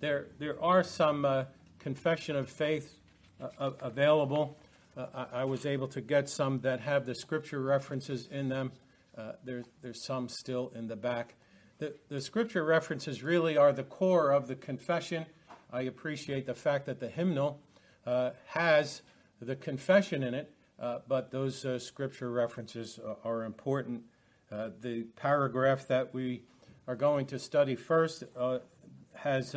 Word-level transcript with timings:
there, 0.00 0.28
there 0.38 0.62
are 0.62 0.82
some 0.82 1.24
uh, 1.24 1.44
confession 1.78 2.34
of 2.34 2.48
faith 2.48 2.96
uh, 3.40 3.70
available. 3.80 4.58
Uh, 4.96 5.06
I, 5.14 5.40
I, 5.40 5.44
was 5.44 5.66
able 5.66 5.88
to 5.88 6.00
get 6.00 6.28
some 6.28 6.60
that 6.60 6.80
have 6.80 7.04
the 7.04 7.14
scripture 7.14 7.60
references 7.60 8.26
in 8.30 8.48
them. 8.48 8.72
Uh, 9.16 9.32
there, 9.44 9.62
there's 9.82 10.04
some 10.04 10.28
still 10.28 10.72
in 10.74 10.88
the 10.88 10.96
back. 10.96 11.34
The, 11.78 11.94
the 12.08 12.20
scripture 12.20 12.64
references 12.64 13.22
really 13.22 13.56
are 13.56 13.72
the 13.72 13.82
core 13.82 14.30
of 14.30 14.48
the 14.48 14.56
confession. 14.56 15.26
I 15.72 15.82
appreciate 15.82 16.46
the 16.46 16.54
fact 16.54 16.86
that 16.86 16.98
the 16.98 17.08
hymnal 17.08 17.60
uh, 18.06 18.30
has 18.46 19.02
the 19.40 19.56
confession 19.56 20.22
in 20.22 20.34
it, 20.34 20.52
uh, 20.78 20.98
but 21.08 21.30
those 21.30 21.64
uh, 21.64 21.78
scripture 21.78 22.30
references 22.30 22.98
are 23.24 23.44
important. 23.44 24.02
the 24.50 25.04
paragraph 25.16 25.86
that 25.88 26.12
we 26.14 26.42
are 26.88 26.96
going 26.96 27.26
to 27.26 27.38
study 27.38 27.76
first 27.76 28.24
has 29.14 29.54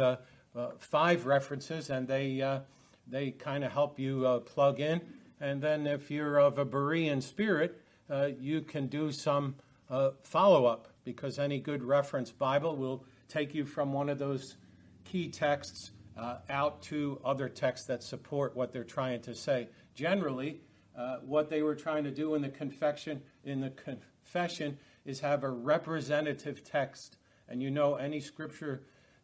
five 0.79 1.25
references, 1.25 1.89
and 1.89 2.07
they 2.07 2.61
they 3.07 3.31
kind 3.31 3.63
of 3.63 3.71
help 3.71 3.99
you 3.99 4.25
uh, 4.25 4.39
plug 4.39 4.79
in. 4.79 5.01
And 5.39 5.61
then 5.61 5.87
if 5.87 6.09
you're 6.09 6.37
of 6.37 6.57
a 6.57 6.65
Berean 6.65 7.21
spirit, 7.21 7.81
uh, 8.09 8.29
you 8.39 8.61
can 8.61 8.87
do 8.87 9.11
some 9.11 9.55
uh, 9.89 10.11
follow 10.23 10.65
up 10.65 10.87
because 11.03 11.39
any 11.39 11.59
good 11.59 11.83
reference 11.83 12.31
Bible 12.31 12.75
will 12.75 13.03
take 13.27 13.53
you 13.53 13.65
from 13.65 13.93
one 13.93 14.09
of 14.09 14.19
those 14.19 14.55
key 15.03 15.29
texts 15.29 15.91
uh, 16.17 16.37
out 16.49 16.81
to 16.83 17.19
other 17.25 17.49
texts 17.49 17.87
that 17.87 18.03
support 18.03 18.55
what 18.55 18.71
they're 18.71 18.83
trying 18.83 19.21
to 19.21 19.35
say. 19.35 19.67
Generally, 19.95 20.61
uh, 20.97 21.17
what 21.25 21.49
they 21.49 21.61
were 21.61 21.75
trying 21.75 22.03
to 22.03 22.11
do 22.11 22.35
in 22.35 22.41
the 22.41 23.17
in 23.43 23.61
the 23.61 23.71
confession 23.71 24.77
is 25.05 25.19
have 25.19 25.43
a 25.43 25.49
representative 25.49 26.63
text, 26.63 27.17
and 27.49 27.61
you 27.61 27.69
know 27.69 27.95
any 27.95 28.19
scripture 28.19 28.83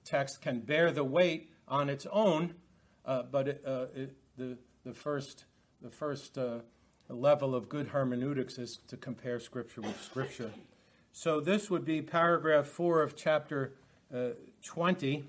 text 0.09 0.41
can 0.41 0.59
bear 0.59 0.91
the 0.91 1.03
weight 1.03 1.51
on 1.67 1.89
its 1.89 2.07
own 2.11 2.55
uh, 3.09 3.23
but 3.23 3.47
it, 3.47 3.63
uh, 3.65 3.85
it, 3.95 4.15
the, 4.37 4.55
the 4.85 4.93
first, 4.93 5.45
the 5.81 5.89
first 5.89 6.37
uh, 6.37 6.59
level 7.09 7.55
of 7.55 7.67
good 7.67 7.87
hermeneutics 7.87 8.59
is 8.59 8.77
to 8.87 8.97
compare 8.97 9.39
Scripture 9.39 9.81
with 9.81 9.99
Scripture. 9.99 10.51
So 11.11 11.39
this 11.39 11.71
would 11.71 11.85
be 11.85 12.03
paragraph 12.03 12.67
4 12.67 13.01
of 13.01 13.15
chapter 13.15 13.73
uh, 14.13 14.29
20. 14.63 15.25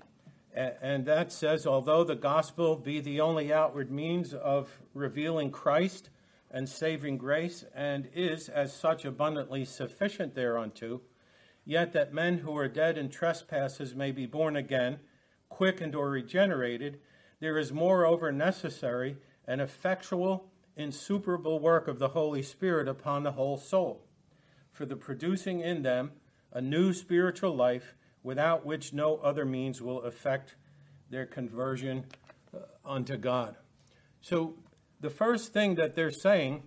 And 0.53 1.05
that 1.05 1.31
says, 1.31 1.65
although 1.65 2.03
the 2.03 2.15
gospel 2.15 2.75
be 2.75 2.99
the 2.99 3.21
only 3.21 3.51
outward 3.51 3.89
means 3.89 4.33
of 4.33 4.69
revealing 4.93 5.49
Christ 5.49 6.09
and 6.51 6.69
saving 6.69 7.17
grace, 7.17 7.63
and 7.73 8.09
is 8.13 8.49
as 8.49 8.75
such 8.75 9.05
abundantly 9.05 9.63
sufficient 9.63 10.35
thereunto, 10.35 11.01
yet 11.65 11.93
that 11.93 12.13
men 12.13 12.39
who 12.39 12.55
are 12.57 12.67
dead 12.67 12.97
in 12.97 13.09
trespasses 13.09 13.95
may 13.95 14.11
be 14.11 14.25
born 14.25 14.55
again, 14.55 14.99
quickened 15.49 15.95
or 15.95 16.09
regenerated, 16.09 16.99
there 17.39 17.57
is 17.57 17.71
moreover 17.71 18.31
necessary 18.31 19.17
an 19.47 19.59
effectual, 19.59 20.49
insuperable 20.75 21.59
work 21.59 21.87
of 21.87 21.99
the 21.99 22.09
Holy 22.09 22.41
Spirit 22.41 22.87
upon 22.87 23.23
the 23.23 23.33
whole 23.33 23.57
soul, 23.57 24.05
for 24.71 24.85
the 24.85 24.95
producing 24.95 25.59
in 25.59 25.81
them 25.81 26.11
a 26.51 26.61
new 26.61 26.93
spiritual 26.93 27.55
life, 27.55 27.95
without 28.23 28.65
which 28.65 28.93
no 28.93 29.17
other 29.17 29.45
means 29.45 29.81
will 29.81 30.01
effect 30.03 30.55
their 31.09 31.25
conversion 31.25 32.05
uh, 32.53 32.59
unto 32.85 33.17
God. 33.17 33.55
So, 34.21 34.55
the 34.99 35.09
first 35.09 35.51
thing 35.51 35.75
that 35.75 35.95
they're 35.95 36.11
saying 36.11 36.61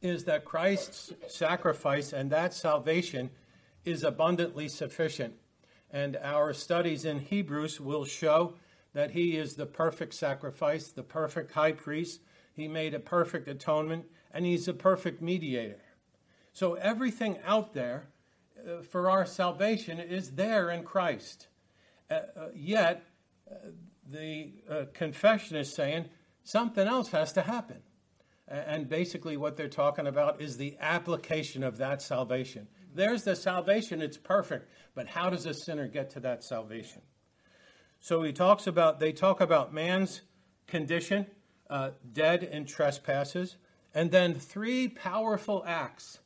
is 0.00 0.24
that 0.24 0.44
Christ's 0.44 1.12
sacrifice 1.26 2.12
and 2.12 2.30
that 2.30 2.54
salvation 2.54 3.30
is 3.84 4.02
abundantly 4.02 4.68
sufficient. 4.68 5.34
And 5.90 6.16
our 6.16 6.52
studies 6.52 7.04
in 7.04 7.20
Hebrews 7.20 7.80
will 7.80 8.04
show 8.04 8.54
that 8.94 9.12
he 9.12 9.36
is 9.36 9.54
the 9.54 9.66
perfect 9.66 10.14
sacrifice, 10.14 10.90
the 10.90 11.02
perfect 11.02 11.52
high 11.52 11.72
priest. 11.72 12.20
He 12.52 12.68
made 12.68 12.94
a 12.94 13.00
perfect 13.00 13.48
atonement, 13.48 14.06
and 14.32 14.46
he's 14.46 14.68
a 14.68 14.74
perfect 14.74 15.20
mediator. 15.20 15.82
So 16.52 16.74
everything 16.74 17.38
out 17.44 17.74
there 17.74 18.08
uh, 18.58 18.82
for 18.82 19.10
our 19.10 19.26
salvation 19.26 19.98
is 19.98 20.32
there 20.32 20.70
in 20.70 20.84
Christ. 20.84 21.48
Uh, 22.10 22.14
uh, 22.14 22.48
yet, 22.54 23.04
uh, 23.50 23.54
the 24.08 24.52
uh, 24.70 24.84
confession 24.92 25.56
is 25.56 25.74
saying 25.74 26.06
something 26.44 26.86
else 26.86 27.10
has 27.10 27.32
to 27.32 27.42
happen. 27.42 27.82
And 28.46 28.90
basically, 28.90 29.38
what 29.38 29.56
they're 29.56 29.68
talking 29.68 30.06
about 30.06 30.42
is 30.42 30.58
the 30.58 30.76
application 30.78 31.62
of 31.62 31.78
that 31.78 32.02
salvation. 32.02 32.68
There's 32.94 33.24
the 33.24 33.36
salvation, 33.36 34.00
it's 34.00 34.16
perfect. 34.16 34.70
But 34.94 35.08
how 35.08 35.28
does 35.30 35.44
a 35.46 35.54
sinner 35.54 35.88
get 35.88 36.10
to 36.10 36.20
that 36.20 36.44
salvation? 36.44 37.02
So 38.00 38.22
he 38.22 38.32
talks 38.32 38.66
about, 38.66 39.00
they 39.00 39.12
talk 39.12 39.40
about 39.40 39.74
man's 39.74 40.22
condition, 40.66 41.26
uh, 41.68 41.90
dead 42.12 42.42
in 42.42 42.66
trespasses, 42.66 43.56
and 43.94 44.10
then 44.10 44.34
three 44.34 44.88
powerful 44.88 45.64
acts 45.66 46.20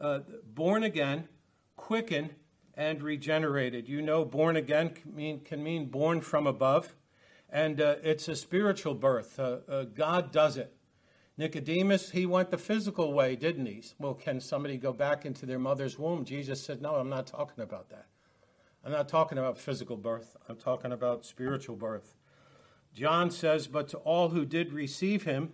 uh, 0.00 0.20
born 0.54 0.82
again, 0.82 1.28
quickened, 1.76 2.34
and 2.74 3.02
regenerated. 3.02 3.88
You 3.88 4.00
know, 4.00 4.24
born 4.24 4.56
again 4.56 4.90
can 4.90 5.14
mean, 5.14 5.40
can 5.40 5.62
mean 5.62 5.86
born 5.86 6.20
from 6.20 6.46
above, 6.46 6.94
and 7.50 7.80
uh, 7.80 7.96
it's 8.02 8.28
a 8.28 8.36
spiritual 8.36 8.94
birth. 8.94 9.38
Uh, 9.38 9.58
uh, 9.68 9.84
God 9.84 10.30
does 10.30 10.56
it. 10.56 10.72
Nicodemus, 11.38 12.10
he 12.10 12.26
went 12.26 12.50
the 12.50 12.58
physical 12.58 13.12
way, 13.12 13.36
didn't 13.36 13.66
he? 13.66 13.84
Well, 14.00 14.14
can 14.14 14.40
somebody 14.40 14.76
go 14.76 14.92
back 14.92 15.24
into 15.24 15.46
their 15.46 15.60
mother's 15.60 15.96
womb? 15.96 16.24
Jesus 16.24 16.60
said, 16.60 16.82
No, 16.82 16.96
I'm 16.96 17.08
not 17.08 17.28
talking 17.28 17.62
about 17.62 17.90
that. 17.90 18.06
I'm 18.84 18.90
not 18.90 19.08
talking 19.08 19.38
about 19.38 19.56
physical 19.56 19.96
birth, 19.96 20.36
I'm 20.48 20.56
talking 20.56 20.90
about 20.90 21.24
spiritual 21.24 21.76
birth. 21.76 22.16
John 22.92 23.30
says, 23.30 23.68
But 23.68 23.86
to 23.88 23.98
all 23.98 24.30
who 24.30 24.44
did 24.44 24.72
receive 24.72 25.22
him, 25.22 25.52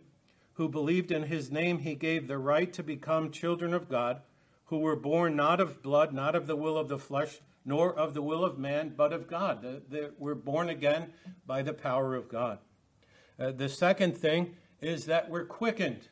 who 0.55 0.71
believed 0.71 1.11
in 1.11 1.25
his 1.25 1.51
name, 1.51 1.81
he 1.81 1.95
gave 1.95 2.29
the 2.29 2.39
right 2.39 2.73
to 2.73 2.83
become 2.83 3.31
children 3.31 3.75
of 3.75 3.89
God, 3.89 4.23
who 4.67 4.79
were 4.79 4.97
born 4.97 5.37
not 5.37 5.61
of 5.61 5.83
blood, 5.83 6.15
not 6.15 6.35
of 6.35 6.47
the 6.47 6.57
will 6.57 6.79
of 6.79 6.89
the 6.89 6.97
flesh, 6.97 7.41
nor 7.63 7.95
of 7.95 8.15
the 8.15 8.23
will 8.23 8.43
of 8.43 8.59
man, 8.59 8.95
but 8.97 9.13
of 9.13 9.29
God. 9.29 9.83
They 9.91 10.09
were 10.19 10.35
born 10.35 10.71
again 10.71 11.13
by 11.47 11.61
the 11.61 11.75
power 11.75 12.15
of 12.15 12.31
God. 12.31 12.59
Uh, 13.39 13.51
the 13.51 13.69
second 13.69 14.17
thing 14.17 14.57
is 14.85 15.07
that 15.07 15.31
we're 15.31 15.47
quickened. 15.47 16.09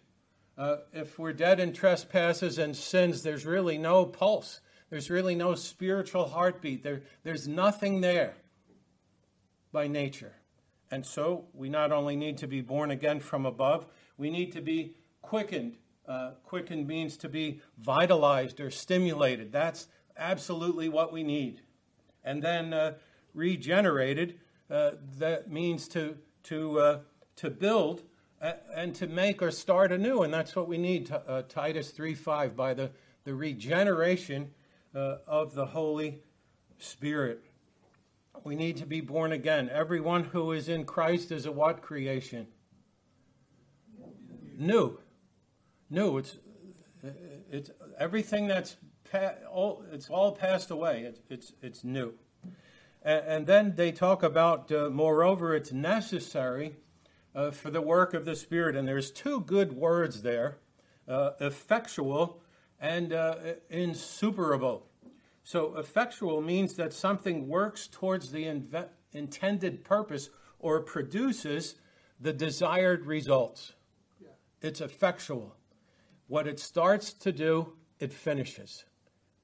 Uh, 0.57 0.77
if 0.93 1.19
we're 1.19 1.33
dead 1.33 1.61
in 1.61 1.73
trespasses 1.73 2.59
and 2.59 2.75
sins, 2.75 3.23
there's 3.23 3.45
really 3.45 3.77
no 3.77 4.07
pulse. 4.07 4.61
There's 4.89 5.11
really 5.11 5.35
no 5.35 5.55
spiritual 5.55 6.29
heartbeat. 6.29 6.83
There, 6.83 7.03
there's 7.23 7.47
nothing 7.47 8.01
there 8.01 8.35
by 9.73 9.89
nature. 9.89 10.35
And 10.91 11.05
so 11.05 11.47
we 11.55 11.69
not 11.69 11.93
only 11.93 12.17
need 12.17 12.39
to 12.39 12.47
be 12.47 12.61
born 12.61 12.91
again 12.91 13.21
from 13.21 13.47
above, 13.47 13.87
we 14.17 14.31
need 14.31 14.53
to 14.53 14.61
be 14.61 14.95
quickened. 15.21 15.77
Uh, 16.07 16.33
quickened 16.45 16.87
means 16.87 17.17
to 17.19 17.29
be 17.29 17.61
vitalized 17.79 18.61
or 18.61 18.71
stimulated. 18.71 19.53
That's 19.53 19.89
absolutely 20.17 20.89
what 20.89 21.13
we 21.13 21.23
need. 21.23 21.61
And 22.25 22.43
then 22.43 22.73
uh, 22.73 22.95
regenerated, 23.35 24.39
uh, 24.71 24.93
that 25.19 25.51
means 25.51 25.89
to, 25.89 26.17
to, 26.45 26.79
uh, 26.79 26.99
to 27.37 27.51
build 27.51 28.03
and 28.43 28.95
to 28.97 29.07
make 29.07 29.41
or 29.41 29.51
start 29.51 29.93
anew. 29.93 30.23
And 30.23 30.33
that's 30.33 30.57
what 30.57 30.69
we 30.69 30.79
need, 30.79 31.11
uh, 31.13 31.43
Titus 31.49 31.93
3.5, 31.93 32.57
by 32.57 32.75
the, 32.75 32.91
the 33.25 33.35
regeneration 33.35 34.51
uh, 34.95 35.17
of 35.27 35.55
the 35.55 35.67
Holy 35.67 36.21
Spirit. 36.79 37.45
We 38.45 38.57
need 38.57 38.79
to 38.79 38.87
be 38.87 39.01
born 39.01 39.31
again. 39.33 39.71
Everyone 39.73 40.25
who 40.25 40.53
is 40.53 40.69
in 40.69 40.85
Christ 40.85 41.31
is 41.31 41.47
a 41.47 41.53
what 41.53 41.83
creation? 41.83 42.49
New. 44.59 44.99
New. 45.89 46.19
It's 46.19 46.37
it's 47.51 47.71
everything 47.99 48.47
that's 48.47 48.77
pa- 49.11 49.35
all, 49.51 49.85
it's 49.93 50.09
all 50.09 50.33
passed 50.33 50.71
away. 50.71 51.03
It's 51.03 51.21
it's 51.29 51.53
it's 51.63 51.85
new. 51.85 52.15
And, 53.03 53.25
and 53.27 53.47
then 53.47 53.75
they 53.77 53.93
talk 53.93 54.23
about, 54.23 54.71
uh, 54.73 54.89
moreover, 54.91 55.55
it's 55.55 55.73
necessary 55.73 56.77
uh, 57.35 57.51
for 57.51 57.71
the 57.71 57.81
work 57.81 58.15
of 58.15 58.25
the 58.25 58.37
Spirit. 58.37 58.77
And 58.77 58.87
there's 58.87 59.11
two 59.11 59.41
good 59.41 59.73
words 59.73 60.23
there: 60.23 60.59
uh, 61.09 61.31
effectual 61.41 62.41
and 62.81 63.13
uh, 63.13 63.37
insuperable. 63.71 64.87
So, 65.45 65.77
effectual 65.77 66.41
means 66.41 66.75
that 66.75 66.93
something 66.93 67.49
works 67.49 67.89
towards 67.89 68.31
the 68.31 68.45
inve- 68.45 68.89
intended 69.13 69.85
purpose 69.85 70.31
or 70.59 70.81
produces 70.81 71.77
the 72.21 72.33
desired 72.33 73.07
results. 73.07 73.75
Yeah. 74.21 74.29
It's 74.61 74.81
effectual. 74.81 75.57
What 76.29 76.47
it 76.47 76.61
starts 76.61 77.13
to 77.15 77.33
do, 77.33 77.73
it 77.99 78.13
finishes. 78.13 78.85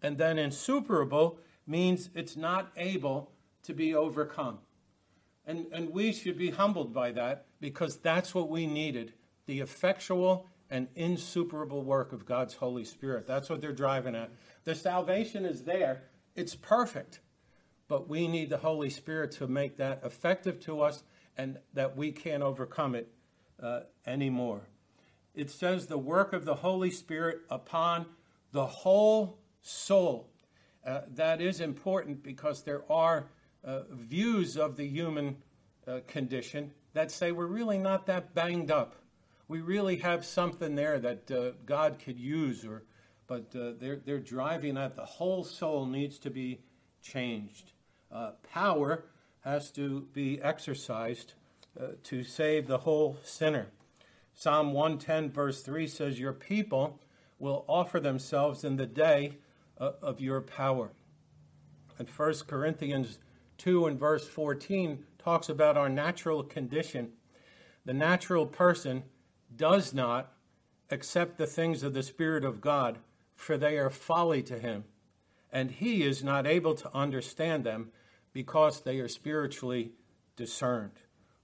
And 0.00 0.16
then 0.16 0.38
insuperable 0.38 1.40
means 1.66 2.10
it's 2.14 2.36
not 2.36 2.70
able 2.76 3.32
to 3.64 3.74
be 3.74 3.94
overcome. 3.94 4.58
And, 5.48 5.66
and 5.72 5.90
we 5.90 6.12
should 6.12 6.38
be 6.38 6.50
humbled 6.50 6.92
by 6.92 7.10
that 7.12 7.46
because 7.58 7.96
that's 7.96 8.34
what 8.34 8.48
we 8.48 8.66
needed 8.66 9.14
the 9.46 9.60
effectual 9.60 10.46
and 10.70 10.88
insuperable 10.94 11.82
work 11.82 12.12
of 12.12 12.26
God's 12.26 12.54
Holy 12.54 12.84
Spirit. 12.84 13.26
That's 13.26 13.48
what 13.48 13.60
they're 13.62 13.72
driving 13.72 14.14
at. 14.14 14.30
The 14.64 14.74
salvation 14.74 15.46
is 15.46 15.64
there, 15.64 16.02
it's 16.36 16.54
perfect. 16.54 17.20
but 17.88 18.08
we 18.08 18.28
need 18.28 18.50
the 18.50 18.58
Holy 18.58 18.90
Spirit 18.90 19.32
to 19.32 19.48
make 19.48 19.78
that 19.78 20.02
effective 20.04 20.60
to 20.60 20.82
us 20.82 21.02
and 21.36 21.58
that 21.72 21.96
we 21.96 22.12
can't 22.12 22.42
overcome 22.42 22.94
it 22.94 23.10
uh, 23.60 23.80
anymore. 24.06 24.60
It 25.34 25.50
says 25.50 25.86
the 25.86 25.98
work 25.98 26.32
of 26.32 26.44
the 26.44 26.56
Holy 26.56 26.90
Spirit 26.90 27.40
upon 27.50 28.06
the 28.52 28.66
whole 28.66 29.38
soul. 29.62 30.28
Uh, 30.86 31.00
that 31.14 31.40
is 31.40 31.60
important 31.60 32.22
because 32.22 32.62
there 32.62 32.82
are 32.90 33.28
uh, 33.64 33.80
views 33.90 34.56
of 34.56 34.76
the 34.76 34.86
human 34.86 35.36
uh, 35.86 36.00
condition 36.06 36.72
that 36.92 37.10
say 37.10 37.32
we're 37.32 37.46
really 37.46 37.78
not 37.78 38.06
that 38.06 38.34
banged 38.34 38.70
up. 38.70 38.96
We 39.46 39.60
really 39.60 39.96
have 39.96 40.24
something 40.24 40.74
there 40.74 40.98
that 40.98 41.30
uh, 41.30 41.50
God 41.64 41.98
could 42.04 42.18
use, 42.18 42.64
or 42.64 42.84
but 43.26 43.54
uh, 43.56 43.72
they're 43.80 43.96
they're 43.96 44.18
driving 44.18 44.76
at 44.76 44.96
the 44.96 45.04
whole 45.04 45.44
soul 45.44 45.86
needs 45.86 46.18
to 46.20 46.30
be 46.30 46.60
changed. 47.02 47.72
Uh, 48.12 48.32
power 48.52 49.04
has 49.40 49.70
to 49.72 50.06
be 50.12 50.40
exercised 50.42 51.34
to 52.02 52.24
save 52.24 52.66
the 52.66 52.78
whole 52.78 53.16
sinner. 53.22 53.68
Psalm 54.34 54.72
110, 54.72 55.30
verse 55.30 55.62
3 55.62 55.86
says, 55.86 56.18
Your 56.18 56.32
people 56.32 57.00
will 57.38 57.64
offer 57.68 58.00
themselves 58.00 58.64
in 58.64 58.76
the 58.76 58.86
day 58.86 59.38
of 59.76 60.20
your 60.20 60.40
power. 60.40 60.90
And 61.98 62.08
1 62.08 62.34
Corinthians 62.46 63.18
2 63.58 63.86
and 63.86 63.98
verse 63.98 64.26
14 64.26 65.04
talks 65.18 65.48
about 65.48 65.76
our 65.76 65.88
natural 65.88 66.42
condition. 66.42 67.10
The 67.84 67.92
natural 67.92 68.46
person 68.46 69.04
does 69.54 69.92
not 69.92 70.32
accept 70.90 71.38
the 71.38 71.46
things 71.46 71.82
of 71.82 71.92
the 71.92 72.02
Spirit 72.02 72.44
of 72.44 72.60
God, 72.60 72.98
for 73.34 73.56
they 73.56 73.76
are 73.76 73.90
folly 73.90 74.42
to 74.44 74.58
him, 74.58 74.84
and 75.52 75.70
he 75.70 76.02
is 76.02 76.24
not 76.24 76.46
able 76.46 76.74
to 76.74 76.94
understand 76.96 77.64
them 77.64 77.90
because 78.32 78.82
they 78.82 79.00
are 79.00 79.08
spiritually 79.08 79.92
discerned. 80.36 80.92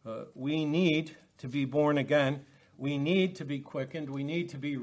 Uh, 0.07 0.25
we 0.35 0.65
need 0.65 1.17
to 1.39 1.49
be 1.49 1.65
born 1.65 1.99
again. 1.99 2.45
We 2.77 2.99
need 2.99 3.35
to 3.37 3.45
be 3.45 3.59
quickened. 3.59 4.11
We 4.11 4.25
need 4.25 4.49
to 4.51 4.59
be 4.59 4.77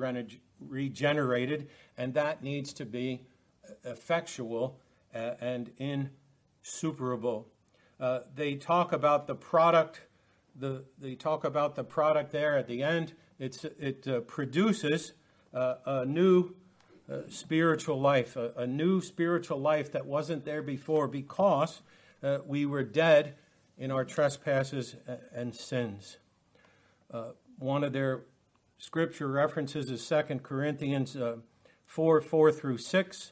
regenerated, 0.59 1.69
and 1.97 2.13
that 2.13 2.43
needs 2.43 2.73
to 2.73 2.85
be 2.85 3.21
effectual 3.83 4.79
uh, 5.13 5.31
and 5.39 5.71
insuperable. 6.61 7.47
Uh, 7.99 8.19
they 8.35 8.55
talk 8.55 8.91
about 8.91 9.27
the 9.27 9.35
product. 9.35 10.01
The, 10.55 10.83
they 10.99 11.15
talk 11.15 11.43
about 11.43 11.75
the 11.75 11.83
product 11.83 12.31
there 12.31 12.57
at 12.57 12.67
the 12.67 12.83
end. 12.83 13.13
It's, 13.39 13.63
it 13.63 14.07
uh, 14.07 14.21
produces 14.21 15.13
uh, 15.53 15.75
a 15.85 16.05
new 16.05 16.55
uh, 17.11 17.21
spiritual 17.29 17.99
life, 17.99 18.35
a, 18.35 18.51
a, 18.55 18.67
new 18.67 19.01
spiritual 19.01 19.59
life 19.59 19.91
that 19.91 20.05
wasn't 20.05 20.45
there 20.45 20.61
before 20.61 21.07
because 21.07 21.81
uh, 22.23 22.37
we 22.45 22.65
were 22.65 22.83
dead 22.83 23.35
in 23.77 23.91
our 23.91 24.05
trespasses 24.05 24.95
and 25.33 25.55
sins. 25.55 26.17
one 27.57 27.83
of 27.83 27.93
their 27.93 28.21
scripture 28.77 29.27
references 29.27 29.89
is 29.89 30.07
2 30.07 30.39
Corinthians 30.43 31.17
4 31.85 32.21
4 32.21 32.51
through 32.51 32.77
6. 32.77 33.31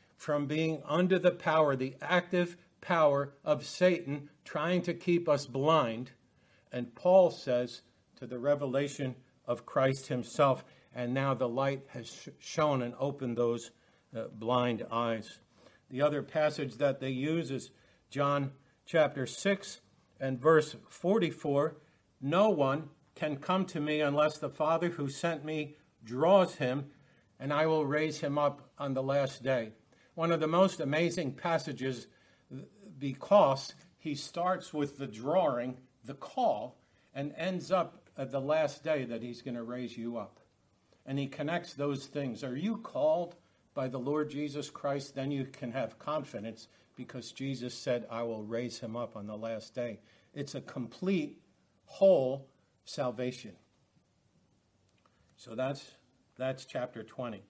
from 0.21 0.45
being 0.45 0.83
under 0.85 1.17
the 1.17 1.31
power, 1.31 1.75
the 1.75 1.95
active 1.99 2.55
power 2.79 3.33
of 3.43 3.65
Satan 3.65 4.29
trying 4.45 4.83
to 4.83 4.93
keep 4.93 5.27
us 5.27 5.47
blind. 5.47 6.11
And 6.71 6.93
Paul 6.93 7.31
says 7.31 7.81
to 8.17 8.27
the 8.27 8.37
revelation 8.37 9.15
of 9.47 9.65
Christ 9.65 10.09
himself, 10.09 10.63
and 10.93 11.11
now 11.11 11.33
the 11.33 11.49
light 11.49 11.87
has 11.87 12.29
shone 12.37 12.83
and 12.83 12.93
opened 12.99 13.35
those 13.35 13.71
uh, 14.15 14.25
blind 14.31 14.85
eyes. 14.91 15.39
The 15.89 16.03
other 16.03 16.21
passage 16.21 16.75
that 16.75 16.99
they 16.99 17.09
use 17.09 17.49
is 17.49 17.71
John 18.11 18.51
chapter 18.85 19.25
6 19.25 19.81
and 20.19 20.39
verse 20.39 20.75
44. 20.87 21.77
No 22.21 22.51
one 22.51 22.89
can 23.15 23.37
come 23.37 23.65
to 23.65 23.79
me 23.79 24.01
unless 24.01 24.37
the 24.37 24.51
Father 24.51 24.89
who 24.89 25.09
sent 25.09 25.43
me 25.43 25.77
draws 26.03 26.55
him, 26.57 26.91
and 27.39 27.51
I 27.51 27.65
will 27.65 27.87
raise 27.87 28.19
him 28.19 28.37
up 28.37 28.69
on 28.77 28.93
the 28.93 29.01
last 29.01 29.41
day 29.41 29.71
one 30.15 30.31
of 30.31 30.39
the 30.39 30.47
most 30.47 30.79
amazing 30.79 31.33
passages 31.33 32.07
because 32.97 33.73
he 33.97 34.15
starts 34.15 34.73
with 34.73 34.97
the 34.97 35.07
drawing, 35.07 35.77
the 36.05 36.13
call, 36.13 36.77
and 37.13 37.33
ends 37.37 37.71
up 37.71 38.09
at 38.17 38.31
the 38.31 38.41
last 38.41 38.83
day 38.83 39.05
that 39.05 39.21
he's 39.21 39.41
going 39.41 39.55
to 39.55 39.63
raise 39.63 39.97
you 39.97 40.17
up. 40.17 40.39
And 41.05 41.17
he 41.17 41.27
connects 41.27 41.73
those 41.73 42.05
things. 42.05 42.43
Are 42.43 42.55
you 42.55 42.77
called 42.77 43.35
by 43.73 43.87
the 43.87 43.99
Lord 43.99 44.29
Jesus 44.29 44.69
Christ? 44.69 45.15
Then 45.15 45.31
you 45.31 45.45
can 45.45 45.71
have 45.71 45.97
confidence 45.97 46.67
because 46.95 47.31
Jesus 47.31 47.73
said, 47.73 48.05
I 48.09 48.23
will 48.23 48.43
raise 48.43 48.79
him 48.79 48.95
up 48.95 49.15
on 49.15 49.27
the 49.27 49.37
last 49.37 49.73
day. 49.73 49.99
It's 50.33 50.55
a 50.55 50.61
complete, 50.61 51.39
whole 51.85 52.47
salvation. 52.85 53.53
So 55.37 55.55
that's, 55.55 55.91
that's 56.37 56.65
chapter 56.65 57.03
20 57.03 57.43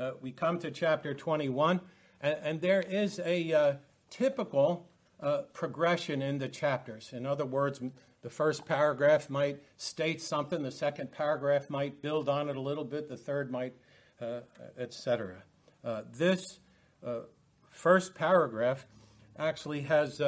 uh, 0.00 0.12
we 0.22 0.32
come 0.32 0.58
to 0.58 0.70
chapter 0.70 1.12
21, 1.12 1.80
and, 2.22 2.36
and 2.42 2.60
there 2.60 2.80
is 2.80 3.20
a 3.24 3.52
uh, 3.52 3.74
typical 4.08 4.88
uh, 5.20 5.42
progression 5.52 6.22
in 6.22 6.38
the 6.38 6.48
chapters. 6.48 7.12
In 7.12 7.26
other 7.26 7.44
words, 7.44 7.80
the 8.22 8.30
first 8.30 8.64
paragraph 8.64 9.28
might 9.28 9.62
state 9.76 10.22
something, 10.22 10.62
the 10.62 10.70
second 10.70 11.12
paragraph 11.12 11.68
might 11.68 12.00
build 12.00 12.28
on 12.28 12.48
it 12.48 12.56
a 12.56 12.60
little 12.60 12.84
bit, 12.84 13.08
the 13.08 13.16
third 13.16 13.50
might, 13.50 13.74
uh, 14.20 14.40
etc. 14.78 15.42
Uh, 15.84 16.02
this 16.16 16.60
uh, 17.06 17.20
first 17.70 18.14
paragraph 18.14 18.86
actually 19.38 19.82
has 19.82 20.20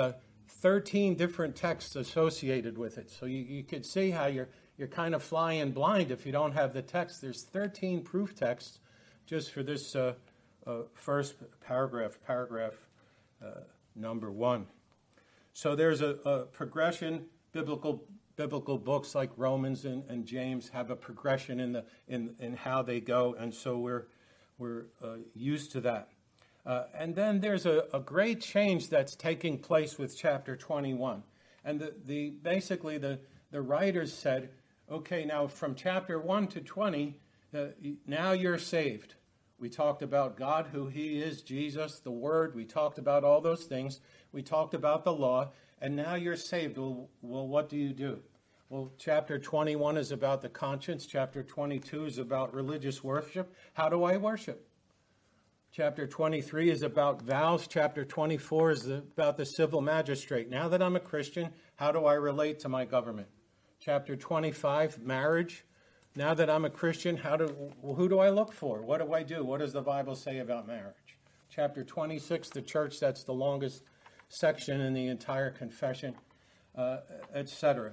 13 0.49 1.15
different 1.15 1.57
texts 1.57 1.97
associated 1.97 2.77
with 2.77 2.99
it. 2.99 3.11
So 3.11 3.27
you, 3.27 3.39
you 3.39 3.63
could 3.63 3.87
see 3.87 4.11
how 4.11 4.27
you're, 4.27 4.49
you're 4.77 4.89
kind 4.89 5.15
of 5.15 5.23
flying 5.23 5.73
blind 5.73 6.11
if 6.11 6.27
you 6.27 6.33
don't 6.33 6.53
have 6.53 6.75
the 6.75 6.83
text. 6.83 7.23
There's 7.23 7.43
13 7.43 8.03
proof 8.03 8.35
texts 8.35 8.79
just 9.33 9.51
for 9.51 9.63
this 9.63 9.97
uh, 9.97 10.13
uh, 10.67 10.81
first 10.93 11.37
paragraph, 11.67 12.19
paragraph 12.27 12.75
uh, 13.43 13.61
number 13.97 14.31
one. 14.31 14.67
So 15.55 15.75
there's 15.75 16.03
a, 16.03 16.17
a, 16.27 16.45
progression. 16.45 17.25
Biblical 17.53 18.05
biblical 18.37 18.77
books 18.77 19.15
like 19.15 19.31
Romans 19.39 19.87
and, 19.87 20.05
and, 20.11 20.27
James 20.27 20.69
have 20.69 20.91
a 20.91 20.97
progression 20.97 21.61
in 21.61 21.73
the 21.73 21.85
in, 22.09 22.35
in 22.41 22.53
how 22.53 22.83
they 22.83 23.01
go, 23.01 23.35
and 23.39 23.55
so 23.55 23.79
we're 23.79 24.05
we're 24.59 24.85
uh, 25.03 25.17
used 25.35 25.73
to 25.73 25.81
that. 25.81 26.11
Uh, 26.67 26.83
and 26.95 27.15
then 27.15 27.41
there's 27.41 27.65
a, 27.65 27.85
a 27.95 28.01
great 28.01 28.43
change 28.43 28.91
that's 28.91 29.17
taking 29.17 29.57
place 29.57 29.97
with 29.97 30.15
chapter 30.15 30.57
21. 30.57 31.23
And 31.65 31.81
the, 31.81 31.95
the 32.05 32.31
basically 32.43 32.99
the, 32.99 33.19
the 33.51 33.63
writers 33.63 34.13
said, 34.13 34.51
okay, 34.91 35.25
now 35.25 35.47
from 35.47 35.75
chapter 35.75 36.21
1 36.21 36.49
to 36.49 36.61
20, 36.61 37.17
uh, 37.55 37.65
now 38.07 38.33
you're 38.33 38.59
saved. 38.59 39.15
We 39.63 39.69
talked 39.69 40.03
about 40.03 40.37
God, 40.37 40.71
who 40.73 40.89
He 40.89 41.23
is, 41.23 41.41
Jesus, 41.41 42.01
the 42.01 42.11
Word. 42.11 42.57
We 42.57 42.65
talked 42.65 42.99
about 42.99 43.23
all 43.23 43.41
those 43.41 43.63
things. 43.63 44.01
We 44.33 44.43
talked 44.43 44.75
about 44.75 45.05
the 45.05 45.13
law. 45.13 45.53
And 45.81 45.95
now 45.95 46.17
you're 46.17 46.35
saved. 46.35 46.79
Well, 46.79 47.09
well, 47.21 47.47
what 47.47 47.69
do 47.69 47.77
you 47.77 47.93
do? 47.93 48.19
Well, 48.71 48.91
chapter 48.99 49.39
21 49.39 49.99
is 49.99 50.11
about 50.11 50.43
the 50.43 50.49
conscience. 50.49 51.07
Chapter 51.07 51.45
22 51.45 52.07
is 52.07 52.19
about 52.19 52.53
religious 52.53 53.05
worship. 53.05 53.55
How 53.75 53.89
do 53.89 54.03
I 54.03 54.17
worship? 54.17 54.67
Chapter 55.71 56.09
23 56.09 56.69
is 56.69 56.83
about 56.83 57.23
vows. 57.23 57.69
Chapter 57.69 58.05
24 58.05 58.71
is 58.73 58.89
about 58.89 59.37
the 59.37 59.47
civil 59.47 59.81
magistrate. 59.81 60.51
Now 60.51 60.71
that 60.71 60.83
I'm 60.83 60.97
a 60.97 61.01
Christian, 61.01 61.51
how 61.77 61.93
do 61.93 62.05
I 62.07 62.15
relate 62.15 62.59
to 62.61 62.69
my 62.69 62.85
government? 62.85 63.29
Chapter 63.79 64.17
25, 64.17 65.05
marriage. 65.05 65.65
Now 66.15 66.35
that 66.35 66.51
I'm 66.51 66.67
a 66.67 66.71
Christian, 66.71 67.17
how 67.17 67.37
do, 67.37 67.73
who 67.83 68.07
do 68.07 68.19
I 68.19 68.29
look 68.29 68.53
for? 68.53 68.83
What 68.83 69.01
do 69.01 69.15
I 69.15 69.23
do? 69.23 69.43
What 69.45 69.61
does 69.61 69.73
the 69.73 69.81
Bible 69.81 70.15
say 70.15 70.41
about 70.41 70.67
marriage? 70.67 71.17
Chapter 71.49 71.85
26, 71.85 72.51
the 72.51 72.61
church, 72.61 73.01
that's 73.01 73.25
the 73.25 73.33
longest 73.33 73.85
section 74.29 74.83
in 74.83 74.93
the 74.93 75.07
entire 75.07 75.51
confession, 75.51 76.15
uh, 76.77 76.99
etc. 77.35 77.93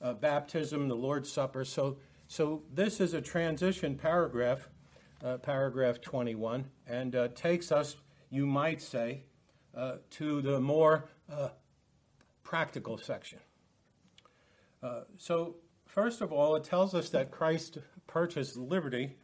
Uh, 0.00 0.12
baptism, 0.14 0.88
the 0.88 0.96
Lord's 0.96 1.30
Supper. 1.30 1.64
So, 1.64 1.98
so 2.26 2.62
this 2.74 3.00
is 3.00 3.14
a 3.14 3.20
transition 3.20 3.94
paragraph, 3.94 4.68
uh, 5.24 5.36
paragraph 5.36 6.00
21, 6.00 6.64
and 6.88 7.14
uh, 7.14 7.28
takes 7.28 7.70
us, 7.70 7.94
you 8.28 8.44
might 8.44 8.82
say, 8.82 9.22
uh, 9.76 9.98
to 10.10 10.42
the 10.42 10.58
more 10.58 11.08
uh, 11.32 11.50
practical 12.42 12.98
section. 12.98 13.38
So, 15.16 15.54
first 15.92 16.22
of 16.22 16.32
all, 16.32 16.56
it 16.56 16.64
tells 16.64 16.94
us 16.94 17.10
that 17.10 17.30
Christ 17.30 17.76
purchased 18.06 18.56
liberty. 18.56 19.16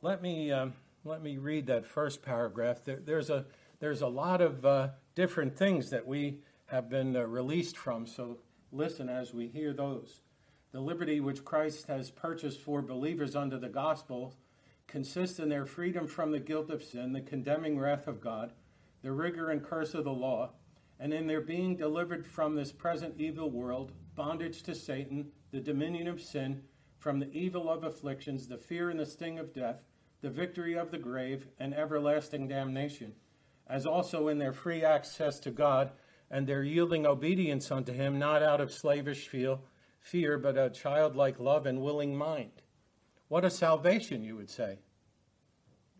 Let 0.00 0.22
me 0.22 0.50
um, 0.50 0.72
let 1.04 1.22
me 1.22 1.36
read 1.36 1.66
that 1.66 1.86
first 1.86 2.22
paragraph. 2.22 2.82
There, 2.82 2.98
there's 3.04 3.28
a 3.28 3.44
there's 3.78 4.00
a 4.00 4.08
lot 4.08 4.40
of 4.40 4.64
uh, 4.64 4.88
different 5.14 5.56
things 5.56 5.90
that 5.90 6.06
we 6.06 6.40
have 6.66 6.88
been 6.88 7.14
uh, 7.14 7.24
released 7.24 7.76
from. 7.76 8.06
So 8.06 8.38
listen 8.72 9.08
as 9.08 9.34
we 9.34 9.48
hear 9.48 9.74
those. 9.74 10.22
The 10.72 10.80
liberty 10.80 11.20
which 11.20 11.44
Christ 11.44 11.86
has 11.88 12.10
purchased 12.10 12.60
for 12.60 12.80
believers 12.80 13.36
under 13.36 13.58
the 13.58 13.68
gospel 13.68 14.34
consists 14.86 15.38
in 15.38 15.50
their 15.50 15.66
freedom 15.66 16.06
from 16.06 16.30
the 16.30 16.40
guilt 16.40 16.70
of 16.70 16.82
sin, 16.82 17.12
the 17.12 17.20
condemning 17.20 17.78
wrath 17.78 18.06
of 18.06 18.20
God, 18.20 18.52
the 19.02 19.12
rigor 19.12 19.50
and 19.50 19.62
curse 19.62 19.94
of 19.94 20.04
the 20.04 20.10
law, 20.10 20.50
and 20.98 21.12
in 21.12 21.26
their 21.26 21.40
being 21.40 21.76
delivered 21.76 22.26
from 22.26 22.54
this 22.54 22.72
present 22.72 23.14
evil 23.18 23.50
world, 23.50 23.92
bondage 24.16 24.62
to 24.64 24.74
Satan, 24.74 25.30
the 25.52 25.60
dominion 25.60 26.08
of 26.08 26.20
sin, 26.20 26.62
from 26.98 27.20
the 27.20 27.30
evil 27.32 27.70
of 27.70 27.84
afflictions, 27.84 28.48
the 28.48 28.56
fear 28.56 28.90
and 28.90 28.98
the 28.98 29.06
sting 29.06 29.38
of 29.38 29.52
death, 29.52 29.84
the 30.22 30.30
victory 30.30 30.76
of 30.76 30.90
the 30.90 30.98
grave, 30.98 31.46
and 31.60 31.74
everlasting 31.74 32.48
damnation, 32.48 33.12
as 33.68 33.86
also 33.86 34.28
in 34.28 34.38
their 34.38 34.52
free 34.52 34.82
access 34.82 35.38
to 35.40 35.50
God 35.50 35.92
and 36.30 36.46
their 36.46 36.62
yielding 36.62 37.06
obedience 37.06 37.70
unto 37.70 37.92
him, 37.92 38.18
not 38.18 38.42
out 38.42 38.60
of 38.60 38.72
slavish 38.72 39.28
feel, 39.28 39.60
fear, 40.00 40.38
but 40.38 40.58
a 40.58 40.70
childlike 40.70 41.38
love 41.38 41.66
and 41.66 41.80
willing 41.80 42.16
mind. 42.16 42.62
What 43.28 43.44
a 43.44 43.50
salvation, 43.50 44.24
you 44.24 44.36
would 44.36 44.50
say. 44.50 44.78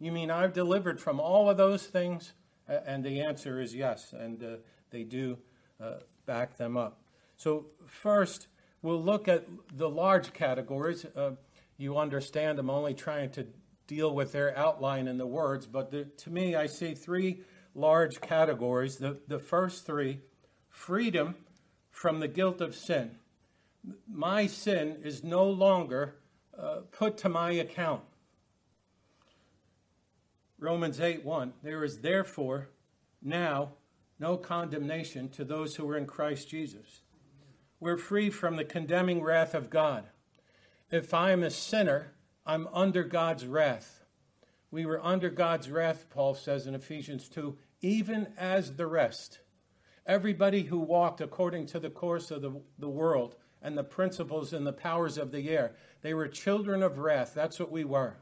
You 0.01 0.13
mean 0.13 0.31
I've 0.31 0.53
delivered 0.53 1.01
from 1.01 1.21
all 1.21 1.49
of 1.49 1.57
those 1.57 1.87
things? 1.87 2.33
And 2.69 3.05
the 3.05 3.21
answer 3.21 3.61
is 3.61 3.75
yes, 3.75 4.13
and 4.13 4.43
uh, 4.43 4.57
they 4.91 5.05
do 5.05 5.39
uh, 5.81 5.99
back 6.27 6.57
them 6.57 6.77
up. 6.77 7.01
So, 7.37 7.67
first, 7.87 8.49
we'll 8.83 9.03
look 9.03 9.29
at 9.29 9.47
the 9.73 9.89
large 9.89 10.33
categories. 10.33 11.05
Uh, 11.05 11.33
you 11.77 11.99
understand 11.99 12.59
I'm 12.59 12.71
only 12.71 12.95
trying 12.95 13.31
to 13.33 13.47
deal 13.87 14.15
with 14.15 14.33
their 14.33 14.57
outline 14.57 15.07
in 15.07 15.19
the 15.19 15.27
words, 15.27 15.67
but 15.67 15.91
the, 15.91 16.05
to 16.05 16.31
me, 16.31 16.55
I 16.55 16.67
see 16.67 16.95
three 16.95 17.43
large 17.75 18.21
categories. 18.21 18.97
The, 18.97 19.19
the 19.29 19.39
first 19.39 19.87
three 19.87 20.21
freedom 20.71 21.37
from 21.91 22.21
the 22.21 22.29
guilt 22.29 22.61
of 22.61 22.75
sin. 22.75 23.17
My 24.07 24.47
sin 24.47 24.99
is 25.05 25.23
no 25.23 25.45
longer 25.45 26.17
uh, 26.59 26.81
put 26.91 27.17
to 27.19 27.29
my 27.29 27.53
account. 27.53 28.03
Romans 30.59 31.01
8 31.01 31.25
1 31.25 31.53
There 31.63 31.85
is 31.85 31.99
therefore 31.99 32.71
now 33.23 33.73
no 34.19 34.37
condemnation 34.37 35.29
to 35.31 35.45
those 35.45 35.77
who 35.77 35.89
are 35.89 35.97
in 35.97 36.07
Christ 36.07 36.49
Jesus. 36.49 37.03
We're 37.79 37.97
free 37.97 38.31
from 38.31 38.57
the 38.57 38.65
condemning 38.65 39.23
wrath 39.23 39.55
of 39.55 39.71
God. 39.71 40.07
If 40.91 41.13
I 41.13 41.33
am 41.33 41.43
a 41.43 41.51
sinner, 41.51 42.13
I'm 42.47 42.69
under 42.73 43.03
God's 43.03 43.47
wrath. 43.47 44.05
We 44.71 44.87
were 44.87 45.05
under 45.05 45.31
God's 45.31 45.71
wrath, 45.71 46.07
Paul 46.11 46.35
says 46.35 46.67
in 46.67 46.75
Ephesians 46.75 47.29
2, 47.29 47.57
even 47.83 48.29
as 48.39 48.75
the 48.75 48.87
rest. 48.87 49.41
Everybody 50.07 50.65
who 50.65 50.79
walked 50.79 51.21
according 51.21 51.67
to 51.67 51.81
the 51.81 51.91
course 51.91 52.31
of 52.31 52.43
the, 52.43 52.61
the 52.79 52.89
world 52.89 53.37
and 53.61 53.77
the 53.77 53.85
principles 53.85 54.53
and 54.53 54.67
the 54.67 54.73
powers 54.73 55.19
of 55.19 55.33
the 55.33 55.49
air, 55.49 55.75
they 56.03 56.15
were 56.15 56.29
children 56.29 56.83
of 56.83 56.99
wrath. 56.99 57.33
That's 57.35 57.59
what 57.59 57.73
we 57.73 57.85
were. 57.85 58.17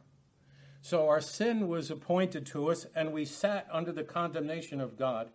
So 0.80 1.08
our 1.08 1.20
sin 1.20 1.68
was 1.68 1.90
appointed 1.90 2.44
to 2.46 2.70
us, 2.70 2.87
and 2.94 3.12
we 3.12 3.25
sat 3.25 3.66
under 3.70 3.92
the 3.92 4.04
condemnation 4.04 4.80
of 4.80 4.99
God, 4.99 5.30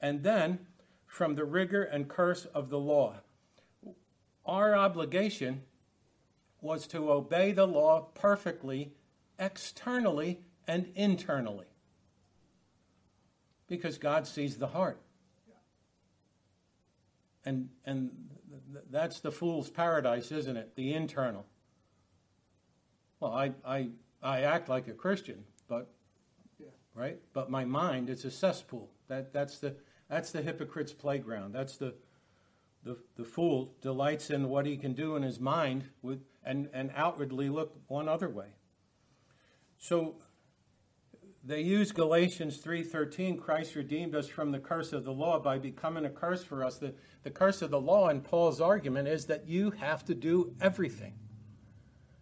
and 0.00 0.22
then 0.22 0.60
from 1.06 1.34
the 1.34 1.44
rigor 1.44 1.82
and 1.82 2.08
curse 2.08 2.44
of 2.46 2.70
the 2.70 2.78
law. 2.78 3.16
Our 4.44 4.74
obligation 4.74 5.62
was 6.60 6.86
to 6.88 7.10
obey 7.10 7.52
the 7.52 7.66
law 7.66 8.08
perfectly, 8.14 8.92
externally 9.38 10.40
and 10.66 10.90
internally 10.94 11.66
because 13.68 13.98
God 13.98 14.26
sees 14.26 14.58
the 14.58 14.68
heart. 14.68 15.00
And, 17.44 17.70
and 17.84 18.10
that's 18.90 19.20
the 19.20 19.32
fool's 19.32 19.70
paradise, 19.70 20.30
isn't 20.30 20.56
it? 20.56 20.76
The 20.76 20.92
internal. 20.94 21.46
Well, 23.18 23.32
I, 23.32 23.52
I, 23.64 23.88
I 24.22 24.42
act 24.42 24.68
like 24.68 24.88
a 24.88 24.92
Christian, 24.92 25.44
but 25.68 25.90
right? 26.94 27.18
But 27.32 27.50
my 27.50 27.64
mind 27.64 28.10
is 28.10 28.24
a 28.24 28.30
cesspool. 28.30 28.90
That, 29.08 29.32
that's, 29.32 29.58
the, 29.58 29.76
that's 30.08 30.30
the 30.30 30.42
hypocrite's 30.42 30.92
playground. 30.92 31.52
That's 31.52 31.76
the, 31.76 31.94
the, 32.84 32.98
the 33.16 33.24
fool 33.24 33.74
delights 33.80 34.30
in 34.30 34.48
what 34.48 34.66
he 34.66 34.76
can 34.76 34.92
do 34.92 35.16
in 35.16 35.22
his 35.22 35.38
mind 35.38 35.84
with, 36.02 36.22
and, 36.44 36.68
and 36.72 36.90
outwardly 36.94 37.48
look 37.48 37.76
one 37.88 38.08
other 38.08 38.28
way. 38.28 38.56
So 39.78 40.16
they 41.44 41.60
use 41.60 41.90
Galatians 41.92 42.58
3:13, 42.58 43.40
Christ 43.40 43.74
redeemed 43.74 44.14
us 44.14 44.28
from 44.28 44.52
the 44.52 44.58
curse 44.58 44.92
of 44.92 45.04
the 45.04 45.12
law 45.12 45.40
by 45.40 45.58
becoming 45.58 46.04
a 46.04 46.10
curse 46.10 46.44
for 46.44 46.64
us. 46.64 46.78
The, 46.78 46.94
the 47.22 47.30
curse 47.30 47.62
of 47.62 47.70
the 47.70 47.80
law 47.80 48.08
in 48.08 48.20
Paul's 48.20 48.60
argument 48.60 49.08
is 49.08 49.26
that 49.26 49.48
you 49.48 49.72
have 49.72 50.04
to 50.04 50.14
do 50.14 50.54
everything. 50.60 51.14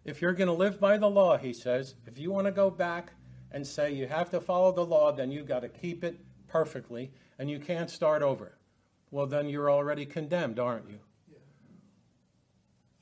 If 0.03 0.21
you're 0.21 0.33
going 0.33 0.47
to 0.47 0.53
live 0.53 0.79
by 0.79 0.97
the 0.97 1.09
law, 1.09 1.37
he 1.37 1.53
says, 1.53 1.93
if 2.07 2.17
you 2.17 2.31
want 2.31 2.47
to 2.47 2.51
go 2.51 2.71
back 2.71 3.13
and 3.51 3.65
say 3.65 3.91
you 3.93 4.07
have 4.07 4.31
to 4.31 4.41
follow 4.41 4.71
the 4.71 4.85
law, 4.85 5.11
then 5.11 5.31
you've 5.31 5.47
got 5.47 5.59
to 5.59 5.69
keep 5.69 6.03
it 6.03 6.19
perfectly 6.47 7.11
and 7.37 7.49
you 7.49 7.59
can't 7.59 7.89
start 7.89 8.23
over. 8.23 8.57
Well, 9.11 9.27
then 9.27 9.49
you're 9.49 9.69
already 9.69 10.05
condemned, 10.05 10.57
aren't 10.57 10.89
you? 10.89 10.99
Yeah. 11.29 11.37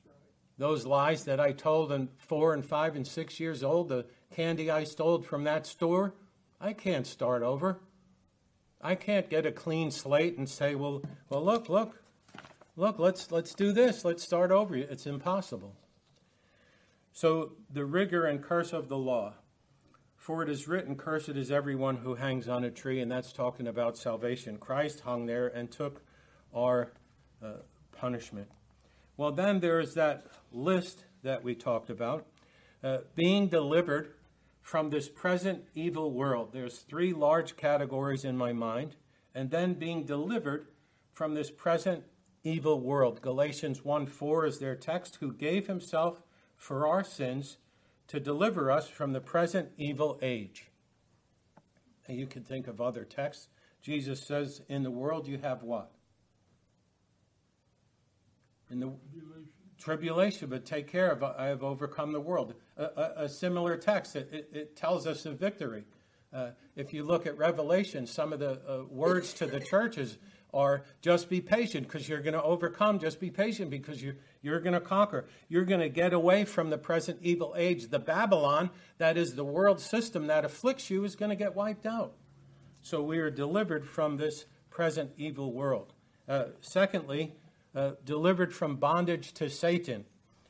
Right. 0.04 0.14
Those 0.58 0.84
lies 0.84 1.24
that 1.24 1.38
I 1.40 1.52
told 1.52 1.92
in 1.92 2.08
four 2.18 2.52
and 2.52 2.64
five 2.64 2.96
and 2.96 3.06
six 3.06 3.38
years 3.38 3.62
old, 3.62 3.88
the 3.88 4.06
candy 4.34 4.70
I 4.70 4.84
stole 4.84 5.22
from 5.22 5.44
that 5.44 5.66
store, 5.66 6.14
I 6.60 6.72
can't 6.72 7.06
start 7.06 7.42
over. 7.42 7.78
I 8.82 8.94
can't 8.94 9.30
get 9.30 9.46
a 9.46 9.52
clean 9.52 9.90
slate 9.90 10.36
and 10.36 10.48
say, 10.48 10.74
well, 10.74 11.02
well, 11.28 11.44
look, 11.44 11.68
look, 11.68 12.02
look, 12.76 12.98
let's 12.98 13.30
let's 13.30 13.54
do 13.54 13.72
this. 13.72 14.04
Let's 14.04 14.22
start 14.22 14.50
over. 14.50 14.74
It's 14.74 15.06
impossible. 15.06 15.74
So 17.12 17.52
the 17.72 17.84
rigor 17.84 18.26
and 18.26 18.42
curse 18.42 18.72
of 18.72 18.88
the 18.88 18.96
law. 18.96 19.34
For 20.20 20.42
it 20.42 20.50
is 20.50 20.68
written, 20.68 20.96
Cursed 20.96 21.30
is 21.30 21.50
everyone 21.50 21.96
who 21.96 22.14
hangs 22.14 22.46
on 22.46 22.62
a 22.62 22.70
tree, 22.70 23.00
and 23.00 23.10
that's 23.10 23.32
talking 23.32 23.66
about 23.66 23.96
salvation. 23.96 24.58
Christ 24.58 25.00
hung 25.00 25.24
there 25.24 25.48
and 25.48 25.70
took 25.72 26.02
our 26.54 26.92
uh, 27.42 27.62
punishment. 27.92 28.46
Well, 29.16 29.32
then 29.32 29.60
there 29.60 29.80
is 29.80 29.94
that 29.94 30.26
list 30.52 31.06
that 31.22 31.42
we 31.42 31.54
talked 31.54 31.88
about 31.88 32.26
uh, 32.84 32.98
being 33.16 33.48
delivered 33.48 34.12
from 34.60 34.90
this 34.90 35.08
present 35.08 35.64
evil 35.74 36.12
world. 36.12 36.50
There's 36.52 36.80
three 36.80 37.14
large 37.14 37.56
categories 37.56 38.22
in 38.22 38.36
my 38.36 38.52
mind, 38.52 38.96
and 39.34 39.50
then 39.50 39.72
being 39.72 40.04
delivered 40.04 40.66
from 41.14 41.32
this 41.32 41.50
present 41.50 42.04
evil 42.44 42.78
world. 42.78 43.22
Galatians 43.22 43.86
1 43.86 44.04
4 44.04 44.44
is 44.44 44.58
their 44.58 44.76
text, 44.76 45.16
who 45.20 45.32
gave 45.32 45.66
himself 45.66 46.22
for 46.58 46.86
our 46.86 47.02
sins 47.02 47.56
to 48.10 48.18
deliver 48.18 48.72
us 48.72 48.88
from 48.88 49.12
the 49.12 49.20
present 49.20 49.70
evil 49.78 50.18
age. 50.20 50.66
And 52.08 52.18
you 52.18 52.26
can 52.26 52.42
think 52.42 52.66
of 52.66 52.80
other 52.80 53.04
texts. 53.04 53.46
Jesus 53.80 54.20
says, 54.20 54.62
In 54.68 54.82
the 54.82 54.90
world 54.90 55.28
you 55.28 55.38
have 55.38 55.62
what? 55.62 55.92
In 58.68 58.80
the 58.80 58.92
tribulation, 59.78 60.48
but 60.48 60.64
take 60.64 60.88
care 60.88 61.12
of 61.12 61.22
I 61.22 61.46
have 61.46 61.62
overcome 61.62 62.10
the 62.12 62.20
world. 62.20 62.54
A, 62.76 62.84
a, 62.84 63.12
a 63.24 63.28
similar 63.28 63.76
text, 63.76 64.16
it, 64.16 64.28
it, 64.32 64.50
it, 64.52 64.76
tells 64.76 65.06
us 65.06 65.24
of 65.24 65.38
victory. 65.38 65.84
Uh, 66.32 66.50
if 66.74 66.92
you 66.92 67.04
look 67.04 67.28
at 67.28 67.38
Revelation, 67.38 68.08
some 68.08 68.32
of 68.32 68.40
the 68.40 68.60
uh, 68.68 68.84
words 68.90 69.32
to 69.34 69.46
the 69.46 69.60
churches 69.60 70.18
are 70.52 70.82
just 71.00 71.28
be 71.28 71.40
patient 71.40 71.86
because 71.86 72.08
you're 72.08 72.20
going 72.20 72.34
to 72.34 72.42
overcome. 72.42 72.98
Just 72.98 73.20
be 73.20 73.30
patient 73.30 73.70
because 73.70 74.02
you're, 74.02 74.16
you're 74.42 74.60
going 74.60 74.74
to 74.74 74.80
conquer. 74.80 75.26
You're 75.48 75.64
going 75.64 75.80
to 75.80 75.88
get 75.88 76.12
away 76.12 76.44
from 76.44 76.70
the 76.70 76.78
present 76.78 77.18
evil 77.22 77.54
age. 77.56 77.88
The 77.88 77.98
Babylon, 77.98 78.70
that 78.98 79.16
is 79.16 79.34
the 79.34 79.44
world 79.44 79.80
system 79.80 80.26
that 80.26 80.44
afflicts 80.44 80.90
you, 80.90 81.04
is 81.04 81.16
going 81.16 81.30
to 81.30 81.36
get 81.36 81.54
wiped 81.54 81.86
out. 81.86 82.14
So 82.82 83.02
we 83.02 83.18
are 83.18 83.30
delivered 83.30 83.86
from 83.86 84.16
this 84.16 84.46
present 84.70 85.12
evil 85.16 85.52
world. 85.52 85.92
Uh, 86.28 86.46
secondly, 86.60 87.34
uh, 87.74 87.92
delivered 88.04 88.54
from 88.54 88.76
bondage 88.76 89.32
to 89.34 89.50
Satan. 89.50 90.04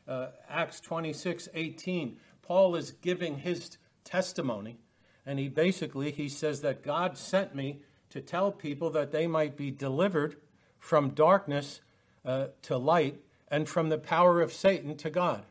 Uh, 0.07 0.29
Acts 0.49 0.81
26 0.81 1.49
18. 1.55 2.17
Paul 2.43 2.75
is 2.75 2.91
giving 2.91 3.39
his 3.39 3.79
testimony, 4.05 4.79
and 5.25 5.39
he 5.39 5.49
basically 5.49 6.11
he 6.11 6.29
says 6.29 6.63
that 6.63 6.83
God 6.83 7.17
sent 7.17 7.55
me 7.55 7.83
to 8.11 8.21
tell 8.21 8.53
people 8.53 8.91
that 8.91 9.13
they 9.13 9.27
might 9.27 9.57
be 9.57 9.71
delivered 9.71 10.37
from 10.79 11.11
darkness 11.11 11.81
uh, 12.25 12.47
to 12.63 12.77
light 12.77 13.21
and 13.49 13.69
from 13.69 13.89
the 13.89 13.99
power 13.99 14.41
of 14.41 14.53
Satan 14.53 14.97
to 14.97 15.11
God. 15.11 15.45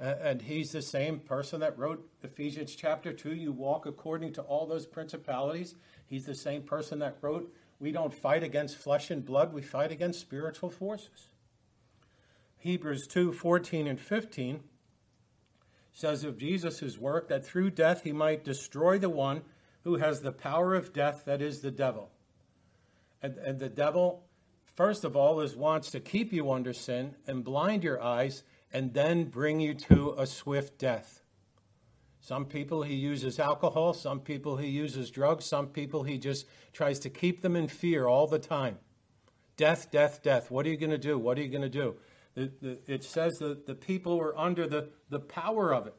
Uh, 0.00 0.14
and 0.22 0.42
he's 0.42 0.70
the 0.70 0.82
same 0.82 1.18
person 1.18 1.60
that 1.60 1.76
wrote 1.78 2.08
Ephesians 2.22 2.74
chapter 2.74 3.12
2. 3.12 3.34
You 3.34 3.52
walk 3.52 3.86
according 3.86 4.32
to 4.34 4.42
all 4.42 4.66
those 4.66 4.86
principalities. 4.86 5.74
He's 6.06 6.24
the 6.24 6.34
same 6.34 6.62
person 6.62 7.00
that 7.00 7.18
wrote, 7.20 7.52
We 7.80 7.90
don't 7.90 8.14
fight 8.14 8.44
against 8.44 8.76
flesh 8.76 9.10
and 9.10 9.24
blood, 9.24 9.52
we 9.52 9.62
fight 9.62 9.90
against 9.90 10.20
spiritual 10.20 10.70
forces. 10.70 11.28
Hebrews 12.58 13.06
2 13.06 13.32
14 13.32 13.86
and 13.86 14.00
15 14.00 14.60
says 15.92 16.22
of 16.22 16.38
Jesus' 16.38 16.98
work 16.98 17.28
that 17.28 17.44
through 17.44 17.70
death 17.70 18.04
he 18.04 18.12
might 18.12 18.44
destroy 18.44 18.98
the 18.98 19.08
one 19.08 19.42
who 19.88 19.96
has 19.96 20.20
the 20.20 20.32
power 20.32 20.74
of 20.74 20.92
death, 20.92 21.22
that 21.24 21.40
is 21.40 21.60
the 21.60 21.70
devil. 21.70 22.10
And, 23.22 23.38
and 23.38 23.58
the 23.58 23.70
devil, 23.70 24.22
first 24.76 25.02
of 25.02 25.16
all, 25.16 25.40
is 25.40 25.56
wants 25.56 25.90
to 25.92 26.00
keep 26.00 26.30
you 26.30 26.52
under 26.52 26.74
sin 26.74 27.14
and 27.26 27.42
blind 27.42 27.82
your 27.82 28.02
eyes 28.02 28.42
and 28.70 28.92
then 28.92 29.24
bring 29.24 29.60
you 29.60 29.72
to 29.72 30.14
a 30.18 30.26
swift 30.26 30.78
death. 30.78 31.22
Some 32.20 32.44
people 32.44 32.82
he 32.82 32.96
uses 32.96 33.38
alcohol, 33.38 33.94
some 33.94 34.20
people 34.20 34.58
he 34.58 34.68
uses 34.68 35.10
drugs, 35.10 35.46
some 35.46 35.68
people 35.68 36.02
he 36.02 36.18
just 36.18 36.44
tries 36.74 36.98
to 36.98 37.08
keep 37.08 37.40
them 37.40 37.56
in 37.56 37.66
fear 37.66 38.06
all 38.06 38.26
the 38.26 38.38
time. 38.38 38.76
Death, 39.56 39.90
death, 39.90 40.22
death. 40.22 40.50
What 40.50 40.66
are 40.66 40.68
you 40.68 40.76
going 40.76 40.90
to 40.90 40.98
do? 40.98 41.18
What 41.18 41.38
are 41.38 41.42
you 41.42 41.48
going 41.48 41.62
to 41.62 41.70
do? 41.70 41.96
It 42.36 43.04
says 43.04 43.38
that 43.38 43.66
the 43.66 43.74
people 43.74 44.18
were 44.18 44.38
under 44.38 44.66
the, 44.66 44.90
the 45.08 45.18
power 45.18 45.72
of 45.72 45.86
it 45.86 45.94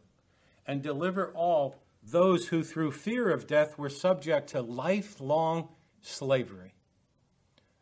and 0.68 0.84
deliver 0.84 1.34
all 1.34 1.76
those 2.02 2.48
who 2.48 2.64
through 2.64 2.92
fear 2.92 3.30
of 3.30 3.48
death 3.48 3.78
were 3.78 3.90
subject 3.90 4.50
to 4.50 4.62
lifelong 4.62 5.70
slavery. 6.02 6.74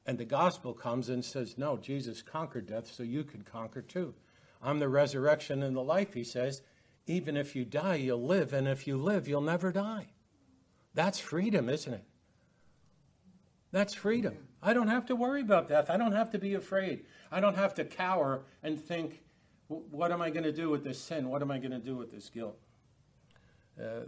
And 0.06 0.18
the 0.18 0.26
gospel 0.26 0.74
comes 0.74 1.10
and 1.10 1.24
says, 1.24 1.58
No, 1.58 1.78
Jesus 1.78 2.22
conquered 2.22 2.68
death, 2.68 2.92
so 2.92 3.04
you 3.04 3.24
can 3.24 3.42
conquer 3.42 3.82
too. 3.82 4.14
I'm 4.62 4.80
the 4.80 4.90
resurrection 4.90 5.62
and 5.62 5.76
the 5.76 5.84
life, 5.84 6.14
he 6.14 6.24
says. 6.24 6.62
Even 7.06 7.38
if 7.38 7.56
you 7.56 7.64
die, 7.64 7.96
you'll 7.96 8.26
live, 8.26 8.54
and 8.54 8.68
if 8.68 8.88
you 8.88 8.98
live, 8.98 9.28
you'll 9.28 9.42
never 9.42 9.72
die. 9.72 10.08
That's 10.94 11.20
freedom, 11.20 11.70
isn't 11.70 11.94
it? 11.94 12.04
That's 13.72 13.94
freedom. 13.94 14.48
I 14.62 14.74
don't 14.74 14.88
have 14.88 15.06
to 15.08 15.16
worry 15.16 15.42
about 15.42 15.68
death. 15.68 15.90
I 15.90 15.98
don't 15.98 16.14
have 16.14 16.32
to 16.32 16.40
be 16.40 16.56
afraid. 16.56 17.06
I 17.32 17.40
don't 17.40 17.56
have 17.56 17.76
to 17.76 17.86
cower 17.86 18.44
and 18.64 18.80
think, 18.80 19.22
what 19.68 20.12
am 20.12 20.22
I 20.22 20.30
going 20.30 20.44
to 20.44 20.52
do 20.52 20.70
with 20.70 20.84
this 20.84 21.00
sin? 21.00 21.30
What 21.30 21.42
am 21.42 21.52
I 21.52 21.60
going 21.60 21.72
to 21.72 21.80
do 21.80 21.96
with 21.96 22.12
this 22.12 22.30
guilt? 22.30 22.58
Uh, 23.79 24.01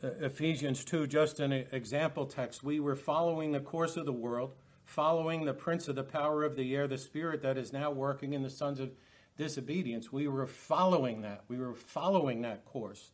Ephesians 0.00 0.84
2, 0.84 1.06
just 1.06 1.40
an 1.40 1.52
example 1.52 2.26
text. 2.26 2.62
We 2.62 2.78
were 2.80 2.94
following 2.94 3.52
the 3.52 3.60
course 3.60 3.96
of 3.96 4.06
the 4.06 4.12
world, 4.12 4.54
following 4.84 5.44
the 5.44 5.54
prince 5.54 5.88
of 5.88 5.96
the 5.96 6.04
power 6.04 6.44
of 6.44 6.56
the 6.56 6.74
air, 6.74 6.86
the 6.86 6.98
spirit 6.98 7.42
that 7.42 7.58
is 7.58 7.72
now 7.72 7.90
working 7.90 8.32
in 8.32 8.42
the 8.42 8.50
sons 8.50 8.78
of 8.78 8.92
disobedience. 9.36 10.12
We 10.12 10.28
were 10.28 10.46
following 10.46 11.22
that. 11.22 11.44
We 11.48 11.58
were 11.58 11.74
following 11.74 12.42
that 12.42 12.64
course 12.64 13.10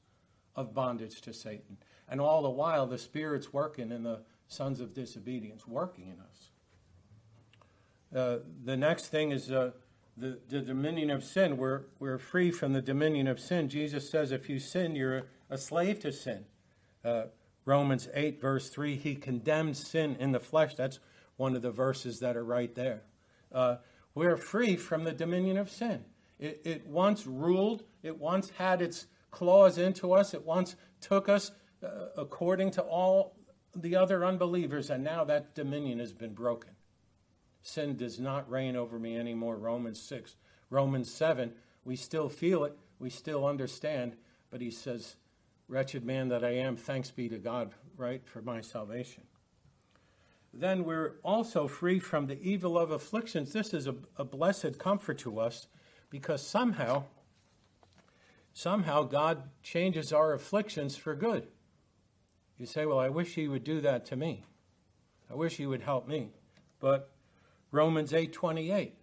of 0.56 0.75
bondage 0.75 1.20
to 1.23 1.32
Satan. 1.32 1.78
And 2.08 2.20
all 2.20 2.42
the 2.42 2.50
while, 2.50 2.87
the 2.87 2.99
Spirit's 2.99 3.52
working 3.52 3.90
in 3.90 4.02
the 4.02 4.20
sons 4.46 4.80
of 4.80 4.94
disobedience, 4.94 5.66
working 5.66 6.08
in 6.08 6.20
us. 6.20 6.50
Uh, 8.14 8.38
the 8.64 8.76
next 8.76 9.06
thing 9.06 9.32
is 9.32 9.50
uh, 9.50 9.73
the, 10.16 10.38
the 10.49 10.61
dominion 10.61 11.11
of 11.11 11.25
sin. 11.25 11.56
We're, 11.56 11.83
we're 11.99 12.18
free 12.18 12.50
from 12.50 12.73
the 12.73 12.83
dominion 12.83 13.26
of 13.26 13.40
sin. 13.40 13.68
Jesus 13.68 14.09
says 14.09 14.33
if 14.33 14.49
you 14.49 14.59
sin, 14.59 14.94
you're 14.94 15.26
a, 15.50 15.59
slave 15.59 16.00
to 16.00 16.12
sin. 16.12 16.44
Uh, 17.04 17.25
Romans 17.64 18.09
8, 18.14 18.40
verse 18.40 18.68
3, 18.68 18.97
he 18.97 19.14
condemns 19.14 19.87
sin 19.87 20.16
in 20.18 20.33
the 20.33 20.40
flesh. 20.40 20.75
That's 20.75 21.00
one 21.37 21.56
of 21.56 21.62
the 21.62 21.71
verses 21.71 22.21
that 22.21 22.37
are 22.37 22.44
right 22.44 22.75
there. 22.75 23.02
Uh, 23.52 23.76
we're 24.14 24.37
free 24.37 24.76
from 24.76 25.04
the 25.04 25.12
dominion 25.12 25.56
of 25.56 25.71
sin. 25.71 26.04
It, 26.38 26.61
it 26.64 26.87
once 26.87 27.26
ruled, 27.26 27.85
it 28.02 28.18
once 28.18 28.50
had 28.50 28.83
its 28.83 29.06
claws 29.30 29.78
into 29.78 30.12
us, 30.12 30.35
it 30.35 30.44
once 30.44 30.76
took 31.00 31.28
us 31.28 31.50
uh, 31.83 31.88
according 32.16 32.71
to 32.73 32.83
all 32.83 33.37
the 33.75 33.97
other 33.97 34.25
unbelievers, 34.25 34.90
and 34.90 35.02
now 35.02 35.25
that 35.25 35.54
dominion 35.54 35.99
has 35.99 36.12
been 36.12 36.33
broken. 36.33 36.71
Sin 37.66 37.97
does 37.97 38.21
not 38.21 38.49
reign 38.50 38.76
over 38.76 38.99
me 38.99 39.16
anymore. 39.16 39.56
Romans 39.56 40.00
6. 40.00 40.36
Romans 40.69 41.10
7, 41.10 41.50
we 41.84 41.97
still 41.97 42.28
feel 42.28 42.65
it, 42.65 42.76
we 42.99 43.08
still 43.08 43.47
understand, 43.47 44.17
but 44.50 44.60
he 44.60 44.71
says, 44.71 45.17
Wretched 45.67 46.04
man 46.04 46.28
that 46.28 46.45
I 46.45 46.50
am, 46.50 46.76
thanks 46.76 47.10
be 47.10 47.26
to 47.30 47.39
God, 47.39 47.73
right, 47.97 48.21
for 48.28 48.43
my 48.43 48.60
salvation. 48.60 49.23
Then 50.52 50.84
we're 50.84 51.15
also 51.25 51.67
free 51.67 51.99
from 51.99 52.26
the 52.26 52.39
evil 52.39 52.78
of 52.78 52.91
afflictions. 52.91 53.54
This 53.54 53.73
is 53.73 53.86
a, 53.86 53.95
a 54.19 54.25
blessed 54.25 54.78
comfort 54.78 55.17
to 55.21 55.41
us 55.41 55.67
because 56.10 56.47
somehow, 56.47 57.04
somehow 58.52 59.04
God 59.04 59.45
changes 59.62 60.12
our 60.12 60.34
afflictions 60.34 60.97
for 60.97 61.15
good. 61.15 61.49
You 62.58 62.67
say, 62.67 62.84
Well, 62.84 63.00
I 63.00 63.08
wish 63.08 63.34
He 63.36 63.49
would 63.49 63.65
do 63.65 63.80
that 63.80 64.04
to 64.06 64.17
me. 64.17 64.45
I 65.30 65.34
wish 65.34 65.56
He 65.56 65.67
would 65.67 65.82
help 65.82 66.06
me. 66.06 66.28
But 66.78 67.10
Romans 67.75 68.15
8 68.15 68.32
28, 68.32 68.95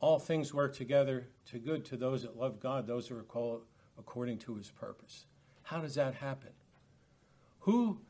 all 0.00 0.18
things 0.18 0.54
work 0.54 0.74
together 0.74 1.28
to 1.50 1.58
good 1.58 1.84
to 1.84 1.98
those 1.98 2.22
that 2.22 2.34
love 2.34 2.58
God, 2.58 2.86
those 2.86 3.08
who 3.08 3.18
are 3.18 3.22
called 3.22 3.60
according 3.98 4.38
to 4.38 4.54
His 4.54 4.70
purpose. 4.70 5.26
How 5.64 5.82
does 5.82 5.96
that 5.96 6.14
happen? 6.14 6.48
Who, 7.60 8.00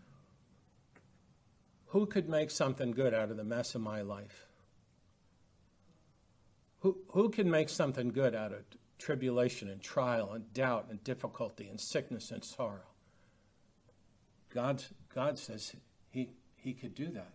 who 1.86 2.06
could 2.06 2.28
make 2.28 2.52
something 2.52 2.92
good 2.92 3.12
out 3.12 3.32
of 3.32 3.36
the 3.36 3.42
mess 3.42 3.74
of 3.74 3.80
my 3.80 4.02
life? 4.02 4.46
Who, 6.78 6.98
who 7.08 7.30
can 7.30 7.50
make 7.50 7.68
something 7.68 8.10
good 8.10 8.36
out 8.36 8.52
of 8.52 8.60
tribulation 8.98 9.68
and 9.68 9.82
trial 9.82 10.34
and 10.34 10.54
doubt 10.54 10.86
and 10.88 11.02
difficulty 11.02 11.66
and 11.66 11.80
sickness 11.80 12.30
and 12.30 12.44
sorrow? 12.44 12.92
God, 14.50 14.84
God 15.12 15.36
says 15.36 15.74
he, 16.10 16.30
he 16.54 16.74
could 16.74 16.94
do 16.94 17.08
that. 17.08 17.32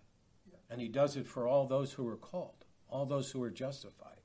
And 0.70 0.80
he 0.80 0.88
does 0.88 1.16
it 1.16 1.28
for 1.28 1.48
all 1.48 1.66
those 1.66 1.94
who 1.94 2.08
are 2.08 2.18
called, 2.18 2.66
all 2.90 3.06
those 3.06 3.32
who 3.32 3.42
are 3.42 3.50
justified. 3.50 4.20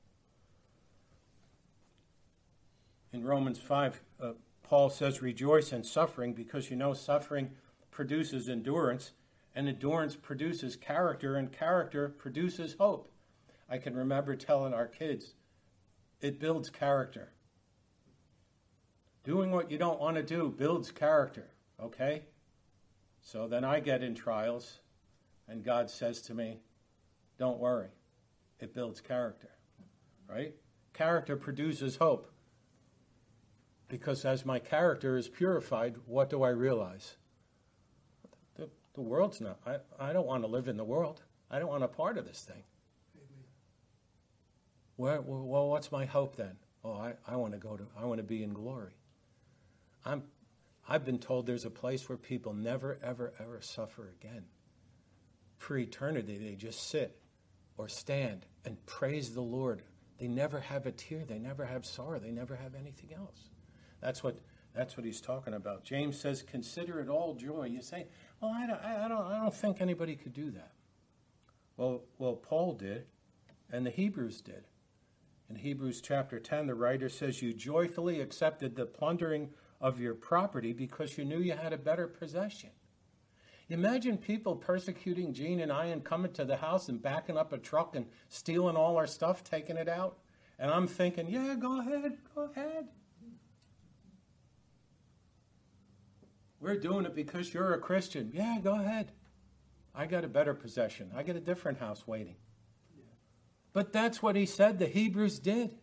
In 3.11 3.23
Romans 3.23 3.59
5, 3.59 4.01
uh, 4.21 4.31
Paul 4.61 4.89
says, 4.89 5.21
Rejoice 5.21 5.71
in 5.71 5.83
suffering 5.83 6.33
because 6.33 6.69
you 6.69 6.75
know 6.75 6.93
suffering 6.93 7.51
produces 7.89 8.49
endurance, 8.49 9.13
and 9.55 9.69
endurance 9.69 10.15
produces 10.15 10.75
character, 10.75 11.35
and 11.35 11.51
character 11.51 12.09
produces 12.09 12.75
hope. 12.77 13.09
I 13.69 13.77
can 13.77 13.95
remember 13.95 14.35
telling 14.35 14.73
our 14.73 14.87
kids, 14.87 15.33
it 16.19 16.39
builds 16.39 16.69
character. 16.69 17.31
Doing 19.23 19.51
what 19.51 19.71
you 19.71 19.77
don't 19.77 19.99
want 19.99 20.17
to 20.17 20.23
do 20.23 20.53
builds 20.55 20.91
character, 20.91 21.47
okay? 21.81 22.25
So 23.21 23.47
then 23.47 23.63
I 23.63 23.79
get 23.79 24.03
in 24.03 24.13
trials, 24.13 24.79
and 25.47 25.63
God 25.63 25.89
says 25.89 26.21
to 26.23 26.33
me, 26.33 26.59
Don't 27.37 27.59
worry, 27.59 27.89
it 28.59 28.73
builds 28.73 29.01
character, 29.01 29.49
right? 30.29 30.53
Character 30.93 31.35
produces 31.35 31.97
hope. 31.97 32.31
Because 33.87 34.25
as 34.25 34.45
my 34.45 34.59
character 34.59 35.17
is 35.17 35.27
purified, 35.27 35.95
what 36.05 36.29
do 36.29 36.41
I 36.41 36.49
realize? 36.49 37.17
The, 38.55 38.69
the 38.95 39.01
world's 39.01 39.41
not, 39.41 39.59
I, 39.65 39.77
I 39.99 40.13
don't 40.13 40.25
want 40.25 40.43
to 40.43 40.47
live 40.47 40.67
in 40.67 40.77
the 40.77 40.83
world. 40.83 41.21
I 41.51 41.59
don't 41.59 41.69
want 41.69 41.83
a 41.83 41.87
part 41.87 42.17
of 42.17 42.25
this 42.25 42.41
thing. 42.41 42.63
Where, 44.95 45.21
well, 45.21 45.67
what's 45.67 45.91
my 45.91 46.05
hope 46.05 46.35
then? 46.35 46.57
Oh, 46.83 46.93
I, 46.93 47.13
I 47.27 47.35
want 47.35 47.53
to 47.53 47.59
go 47.59 47.75
to, 47.75 47.85
I 47.99 48.05
want 48.05 48.19
to 48.19 48.23
be 48.23 48.43
in 48.43 48.53
glory. 48.53 48.93
I'm, 50.05 50.23
I've 50.87 51.03
been 51.03 51.19
told 51.19 51.45
there's 51.45 51.65
a 51.65 51.71
place 51.71 52.07
where 52.07 52.17
people 52.17 52.53
never, 52.53 52.97
ever, 53.03 53.33
ever 53.39 53.59
suffer 53.61 54.13
again. 54.19 54.45
For 55.57 55.77
eternity, 55.77 56.37
they 56.37 56.55
just 56.55 56.89
sit 56.89 57.17
or 57.77 57.87
stand 57.87 58.45
and 58.63 58.83
praise 58.85 59.33
the 59.33 59.41
Lord. 59.41 59.83
They 60.19 60.27
never 60.27 60.59
have 60.59 60.85
a 60.85 60.91
tear. 60.91 61.23
They 61.25 61.39
never 61.39 61.65
have 61.65 61.85
sorrow. 61.85 62.19
They 62.19 62.31
never 62.31 62.55
have 62.55 62.75
anything 62.75 63.13
else. 63.13 63.49
That's 64.01 64.23
what, 64.23 64.39
that's 64.73 64.95
what 64.97 65.05
he's 65.05 65.21
talking 65.21 65.53
about. 65.53 65.83
James 65.83 66.19
says, 66.19 66.41
consider 66.41 66.99
it 66.99 67.09
all 67.09 67.33
joy. 67.33 67.65
You 67.65 67.81
say, 67.81 68.07
well, 68.41 68.51
I 68.51 68.67
don't, 68.67 68.81
I 68.81 69.07
don't, 69.07 69.25
I 69.25 69.39
don't 69.41 69.53
think 69.53 69.81
anybody 69.81 70.15
could 70.15 70.33
do 70.33 70.51
that. 70.51 70.71
Well, 71.77 72.03
well, 72.17 72.35
Paul 72.35 72.73
did, 72.73 73.05
and 73.71 73.85
the 73.85 73.91
Hebrews 73.91 74.41
did. 74.41 74.65
In 75.49 75.57
Hebrews 75.57 76.01
chapter 76.01 76.39
10, 76.39 76.67
the 76.67 76.75
writer 76.75 77.09
says, 77.09 77.41
You 77.41 77.53
joyfully 77.53 78.19
accepted 78.19 78.75
the 78.75 78.85
plundering 78.85 79.49
of 79.79 79.99
your 79.99 80.15
property 80.15 80.73
because 80.73 81.17
you 81.17 81.25
knew 81.25 81.39
you 81.39 81.53
had 81.53 81.73
a 81.73 81.77
better 81.77 82.07
possession. 82.07 82.71
Imagine 83.69 84.17
people 84.17 84.55
persecuting 84.55 85.33
Gene 85.33 85.59
and 85.59 85.71
I 85.71 85.85
and 85.85 86.03
coming 86.03 86.31
to 86.33 86.45
the 86.45 86.57
house 86.57 86.87
and 86.87 87.01
backing 87.01 87.37
up 87.37 87.51
a 87.51 87.57
truck 87.57 87.95
and 87.95 88.05
stealing 88.29 88.75
all 88.75 88.97
our 88.97 89.07
stuff, 89.07 89.43
taking 89.43 89.77
it 89.77 89.89
out. 89.89 90.17
And 90.59 90.69
I'm 90.69 90.87
thinking, 90.87 91.27
yeah, 91.27 91.55
go 91.55 91.79
ahead, 91.79 92.17
go 92.35 92.49
ahead. 92.55 92.87
We're 96.59 96.79
doing 96.79 97.05
it 97.05 97.15
because 97.15 97.53
you're 97.53 97.73
a 97.73 97.79
Christian. 97.79 98.31
Yeah, 98.33 98.59
go 98.63 98.75
ahead. 98.75 99.11
I 99.93 100.05
got 100.05 100.23
a 100.23 100.27
better 100.27 100.53
possession. 100.53 101.11
I 101.15 101.23
got 101.23 101.35
a 101.35 101.41
different 101.41 101.79
house 101.79 102.07
waiting. 102.07 102.35
But 103.73 103.91
that's 103.91 104.21
what 104.21 104.35
he 104.35 104.45
said 104.45 104.79
the 104.79 104.87
Hebrews 104.87 105.39
did. 105.39 105.75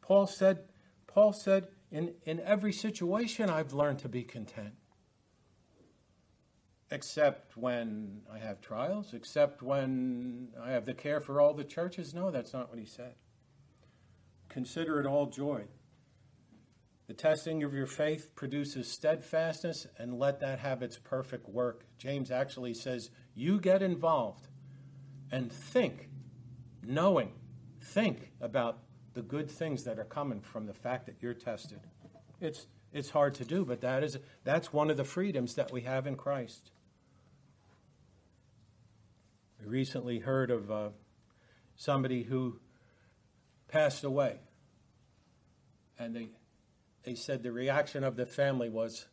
Paul 0.00 0.26
said, 0.26 0.60
Paul 1.06 1.32
said, 1.32 1.68
in, 1.90 2.14
in 2.24 2.40
every 2.40 2.72
situation 2.72 3.50
I've 3.50 3.72
learned 3.72 3.98
to 4.00 4.08
be 4.08 4.22
content. 4.22 4.74
Except 6.90 7.56
when 7.56 8.22
I 8.32 8.38
have 8.38 8.60
trials, 8.60 9.12
except 9.12 9.62
when 9.62 10.48
I 10.60 10.70
have 10.70 10.86
the 10.86 10.94
care 10.94 11.20
for 11.20 11.40
all 11.40 11.54
the 11.54 11.64
churches. 11.64 12.14
No, 12.14 12.30
that's 12.30 12.52
not 12.52 12.70
what 12.70 12.78
he 12.78 12.86
said. 12.86 13.14
Consider 14.48 15.00
it 15.00 15.06
all 15.06 15.26
joy. 15.26 15.64
The 17.06 17.14
testing 17.14 17.62
of 17.62 17.72
your 17.72 17.86
faith 17.86 18.34
produces 18.34 18.90
steadfastness, 18.90 19.86
and 19.98 20.18
let 20.18 20.40
that 20.40 20.58
have 20.58 20.82
its 20.82 20.98
perfect 20.98 21.48
work. 21.48 21.86
James 21.96 22.30
actually 22.30 22.74
says, 22.74 23.10
You 23.34 23.60
get 23.60 23.82
involved 23.82 24.48
and 25.32 25.50
think, 25.50 26.10
knowing, 26.82 27.32
think 27.80 28.32
about 28.40 28.80
the 29.14 29.22
good 29.22 29.50
things 29.50 29.84
that 29.84 29.98
are 29.98 30.04
coming 30.04 30.40
from 30.40 30.66
the 30.66 30.74
fact 30.74 31.06
that 31.06 31.16
you're 31.20 31.34
tested. 31.34 31.80
It's, 32.40 32.66
it's 32.92 33.10
hard 33.10 33.34
to 33.36 33.44
do, 33.44 33.64
but 33.64 33.80
that 33.80 34.04
is, 34.04 34.18
that's 34.44 34.72
one 34.72 34.90
of 34.90 34.96
the 34.96 35.04
freedoms 35.04 35.54
that 35.54 35.72
we 35.72 35.82
have 35.82 36.06
in 36.06 36.14
Christ. 36.14 36.70
Recently 39.68 40.18
heard 40.18 40.50
of 40.50 40.70
uh, 40.70 40.88
somebody 41.76 42.22
who 42.22 42.58
passed 43.68 44.02
away, 44.02 44.40
and 45.98 46.16
they, 46.16 46.30
they 47.02 47.14
said 47.14 47.42
the 47.42 47.52
reaction 47.52 48.02
of 48.02 48.16
the 48.16 48.24
family 48.24 48.70
was 48.70 49.06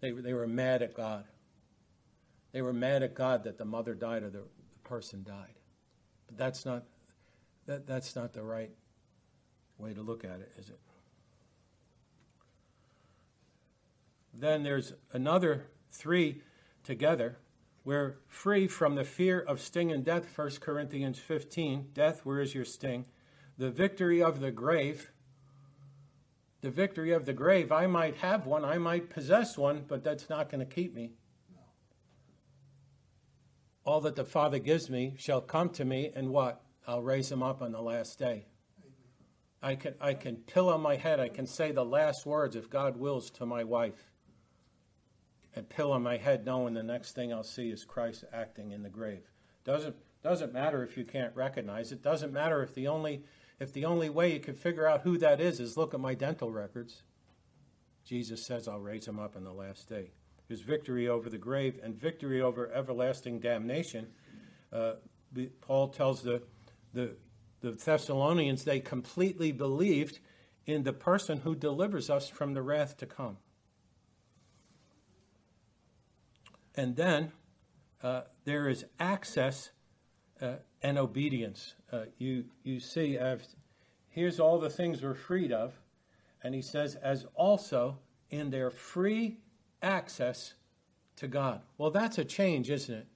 they, 0.00 0.10
they 0.10 0.34
were 0.34 0.46
mad 0.46 0.82
at 0.82 0.92
God. 0.92 1.24
They 2.52 2.60
were 2.60 2.74
mad 2.74 3.02
at 3.02 3.14
God 3.14 3.44
that 3.44 3.56
the 3.56 3.64
mother 3.64 3.94
died 3.94 4.22
or 4.22 4.28
the, 4.28 4.40
the 4.40 4.78
person 4.84 5.22
died. 5.22 5.54
But 6.26 6.36
that's 6.36 6.66
not, 6.66 6.84
that, 7.66 7.86
that's 7.86 8.14
not 8.14 8.34
the 8.34 8.42
right 8.42 8.70
way 9.78 9.94
to 9.94 10.02
look 10.02 10.24
at 10.24 10.40
it, 10.40 10.52
is 10.58 10.68
it? 10.68 10.78
Then 14.34 14.62
there's 14.62 14.92
another 15.14 15.68
three 15.90 16.42
together. 16.84 17.38
We're 17.88 18.18
free 18.26 18.68
from 18.68 18.96
the 18.96 19.04
fear 19.04 19.40
of 19.40 19.62
sting 19.62 19.90
and 19.92 20.04
death, 20.04 20.36
1 20.36 20.50
Corinthians 20.60 21.18
15. 21.18 21.86
Death, 21.94 22.20
where 22.22 22.38
is 22.38 22.54
your 22.54 22.66
sting? 22.66 23.06
The 23.56 23.70
victory 23.70 24.22
of 24.22 24.40
the 24.40 24.50
grave. 24.50 25.10
The 26.60 26.70
victory 26.70 27.12
of 27.12 27.24
the 27.24 27.32
grave. 27.32 27.72
I 27.72 27.86
might 27.86 28.16
have 28.16 28.44
one, 28.44 28.62
I 28.62 28.76
might 28.76 29.08
possess 29.08 29.56
one, 29.56 29.86
but 29.88 30.04
that's 30.04 30.28
not 30.28 30.50
going 30.50 30.58
to 30.58 30.70
keep 30.70 30.94
me. 30.94 31.12
All 33.84 34.02
that 34.02 34.16
the 34.16 34.24
Father 34.26 34.58
gives 34.58 34.90
me 34.90 35.14
shall 35.16 35.40
come 35.40 35.70
to 35.70 35.84
me, 35.86 36.12
and 36.14 36.28
what? 36.28 36.60
I'll 36.86 37.00
raise 37.00 37.32
him 37.32 37.42
up 37.42 37.62
on 37.62 37.72
the 37.72 37.80
last 37.80 38.18
day. 38.18 38.48
I 39.62 39.76
can, 39.76 39.94
I 39.98 40.12
can 40.12 40.36
pillow 40.36 40.76
my 40.76 40.96
head. 40.96 41.20
I 41.20 41.30
can 41.30 41.46
say 41.46 41.72
the 41.72 41.86
last 41.86 42.26
words, 42.26 42.54
if 42.54 42.68
God 42.68 42.98
wills, 42.98 43.30
to 43.30 43.46
my 43.46 43.64
wife. 43.64 44.12
And 45.58 45.68
pillow 45.68 45.98
my 45.98 46.18
head 46.18 46.46
knowing 46.46 46.74
the 46.74 46.84
next 46.84 47.16
thing 47.16 47.32
I'll 47.32 47.42
see 47.42 47.70
is 47.70 47.84
Christ 47.84 48.22
acting 48.32 48.70
in 48.70 48.84
the 48.84 48.88
grave. 48.88 49.24
Doesn't, 49.64 49.96
doesn't 50.22 50.52
matter 50.52 50.84
if 50.84 50.96
you 50.96 51.04
can't 51.04 51.34
recognize 51.34 51.90
it. 51.90 52.00
Doesn't 52.00 52.32
matter 52.32 52.62
if 52.62 52.76
the 52.76 52.86
only, 52.86 53.24
if 53.58 53.72
the 53.72 53.84
only 53.84 54.08
way 54.08 54.32
you 54.32 54.38
can 54.38 54.54
figure 54.54 54.86
out 54.86 55.00
who 55.00 55.18
that 55.18 55.40
is 55.40 55.58
is 55.58 55.76
look 55.76 55.94
at 55.94 55.98
my 55.98 56.14
dental 56.14 56.52
records. 56.52 57.02
Jesus 58.04 58.46
says, 58.46 58.68
I'll 58.68 58.78
raise 58.78 59.08
him 59.08 59.18
up 59.18 59.34
in 59.34 59.42
the 59.42 59.52
last 59.52 59.88
day. 59.88 60.12
His 60.48 60.60
victory 60.60 61.08
over 61.08 61.28
the 61.28 61.38
grave 61.38 61.80
and 61.82 62.00
victory 62.00 62.40
over 62.40 62.70
everlasting 62.72 63.40
damnation. 63.40 64.06
Uh, 64.72 64.92
Paul 65.60 65.88
tells 65.88 66.22
the, 66.22 66.40
the 66.94 67.16
the 67.60 67.72
Thessalonians, 67.72 68.62
they 68.62 68.78
completely 68.78 69.50
believed 69.50 70.20
in 70.66 70.84
the 70.84 70.92
person 70.92 71.40
who 71.40 71.56
delivers 71.56 72.08
us 72.08 72.28
from 72.28 72.54
the 72.54 72.62
wrath 72.62 72.96
to 72.98 73.06
come. 73.06 73.38
And 76.78 76.94
then 76.94 77.32
uh, 78.04 78.20
there 78.44 78.68
is 78.68 78.84
access 79.00 79.70
uh, 80.40 80.54
and 80.80 80.96
obedience. 80.96 81.74
Uh, 81.92 82.04
you, 82.18 82.44
you 82.62 82.78
see, 82.78 83.18
I've, 83.18 83.42
here's 84.10 84.38
all 84.38 84.60
the 84.60 84.70
things 84.70 85.02
we're 85.02 85.14
freed 85.14 85.50
of. 85.50 85.74
And 86.40 86.54
he 86.54 86.62
says, 86.62 86.94
as 86.94 87.26
also 87.34 87.98
in 88.30 88.50
their 88.50 88.70
free 88.70 89.38
access 89.82 90.54
to 91.16 91.26
God. 91.26 91.62
Well, 91.78 91.90
that's 91.90 92.16
a 92.16 92.24
change, 92.24 92.70
isn't 92.70 92.94
it? 92.94 93.06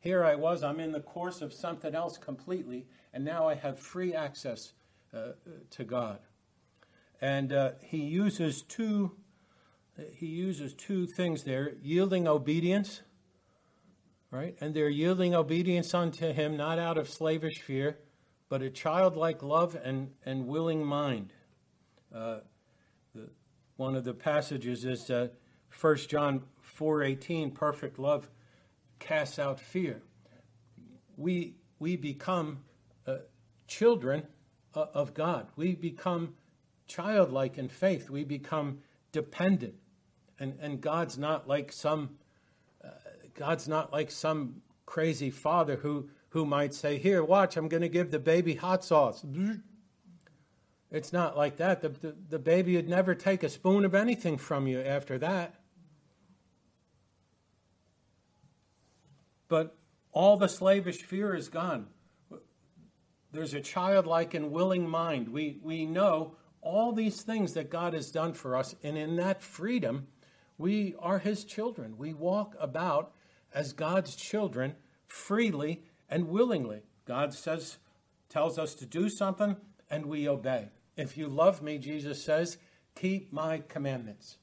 Here 0.00 0.24
I 0.24 0.34
was, 0.34 0.64
I'm 0.64 0.80
in 0.80 0.90
the 0.90 0.98
course 0.98 1.40
of 1.40 1.52
something 1.52 1.94
else 1.94 2.18
completely, 2.18 2.84
and 3.12 3.24
now 3.24 3.48
I 3.48 3.54
have 3.54 3.78
free 3.78 4.12
access 4.12 4.72
uh, 5.16 5.34
to 5.70 5.84
God. 5.84 6.18
And 7.20 7.52
uh, 7.52 7.70
he 7.80 7.98
uses 7.98 8.62
two 8.62 9.12
he 10.12 10.26
uses 10.26 10.74
two 10.74 11.06
things 11.06 11.44
there 11.44 11.74
yielding 11.82 12.26
obedience 12.26 13.02
right 14.30 14.56
and 14.60 14.74
they're 14.74 14.88
yielding 14.88 15.34
obedience 15.34 15.94
unto 15.94 16.32
him 16.32 16.56
not 16.56 16.78
out 16.78 16.98
of 16.98 17.08
slavish 17.08 17.60
fear 17.60 17.98
but 18.48 18.62
a 18.62 18.70
childlike 18.70 19.42
love 19.42 19.76
and, 19.82 20.10
and 20.24 20.46
willing 20.46 20.84
mind 20.84 21.32
uh, 22.14 22.38
the, 23.14 23.28
one 23.76 23.94
of 23.94 24.04
the 24.04 24.14
passages 24.14 24.84
is 24.84 25.10
uh, 25.10 25.28
1 25.80 25.96
john 26.08 26.42
4.18 26.78 27.54
perfect 27.54 27.98
love 27.98 28.28
casts 28.98 29.38
out 29.38 29.60
fear 29.60 30.02
we 31.16 31.54
we 31.78 31.96
become 31.96 32.60
uh, 33.06 33.16
children 33.66 34.26
uh, 34.74 34.86
of 34.94 35.14
God. 35.14 35.48
We 35.56 35.74
become 35.74 36.34
childlike 36.86 37.58
in 37.58 37.68
faith. 37.68 38.10
We 38.10 38.24
become 38.24 38.78
dependent. 39.12 39.74
And, 40.38 40.58
and 40.60 40.80
God's 40.80 41.16
not 41.16 41.48
like 41.48 41.72
some 41.72 42.10
uh, 42.84 42.88
God's 43.34 43.68
not 43.68 43.92
like 43.92 44.10
some 44.10 44.62
crazy 44.86 45.30
father 45.30 45.76
who, 45.76 46.08
who 46.30 46.44
might 46.44 46.74
say, 46.74 46.98
Here, 46.98 47.22
watch, 47.22 47.56
I'm 47.56 47.68
going 47.68 47.82
to 47.82 47.88
give 47.88 48.10
the 48.10 48.18
baby 48.18 48.54
hot 48.54 48.84
sauce. 48.84 49.24
It's 50.90 51.12
not 51.12 51.36
like 51.36 51.56
that. 51.56 51.82
The, 51.82 51.88
the, 51.88 52.14
the 52.30 52.38
baby 52.38 52.76
would 52.76 52.88
never 52.88 53.14
take 53.14 53.42
a 53.42 53.48
spoon 53.48 53.84
of 53.84 53.94
anything 53.94 54.38
from 54.38 54.66
you 54.68 54.80
after 54.80 55.18
that. 55.18 55.56
But 59.48 59.76
all 60.12 60.36
the 60.36 60.48
slavish 60.48 61.02
fear 61.02 61.34
is 61.34 61.48
gone. 61.48 61.88
There's 63.32 63.54
a 63.54 63.60
childlike 63.60 64.34
and 64.34 64.52
willing 64.52 64.88
mind. 64.88 65.28
We, 65.28 65.58
we 65.62 65.84
know 65.84 66.36
all 66.60 66.92
these 66.92 67.22
things 67.22 67.54
that 67.54 67.68
God 67.68 67.92
has 67.92 68.12
done 68.12 68.32
for 68.32 68.56
us, 68.56 68.76
and 68.84 68.96
in 68.96 69.16
that 69.16 69.42
freedom, 69.42 70.06
we 70.58 70.94
are 70.98 71.18
His 71.18 71.44
children. 71.44 71.96
We 71.96 72.14
walk 72.14 72.54
about 72.58 73.12
as 73.52 73.72
God's 73.72 74.16
children 74.16 74.74
freely 75.06 75.82
and 76.08 76.28
willingly. 76.28 76.82
God 77.04 77.34
says, 77.34 77.78
tells 78.28 78.58
us 78.58 78.74
to 78.74 78.86
do 78.86 79.08
something, 79.08 79.56
and 79.90 80.06
we 80.06 80.28
obey. 80.28 80.70
If 80.96 81.16
you 81.16 81.28
love 81.28 81.62
me, 81.62 81.78
Jesus 81.78 82.24
says, 82.24 82.58
keep 82.94 83.32
my 83.32 83.62
commandments. 83.68 84.38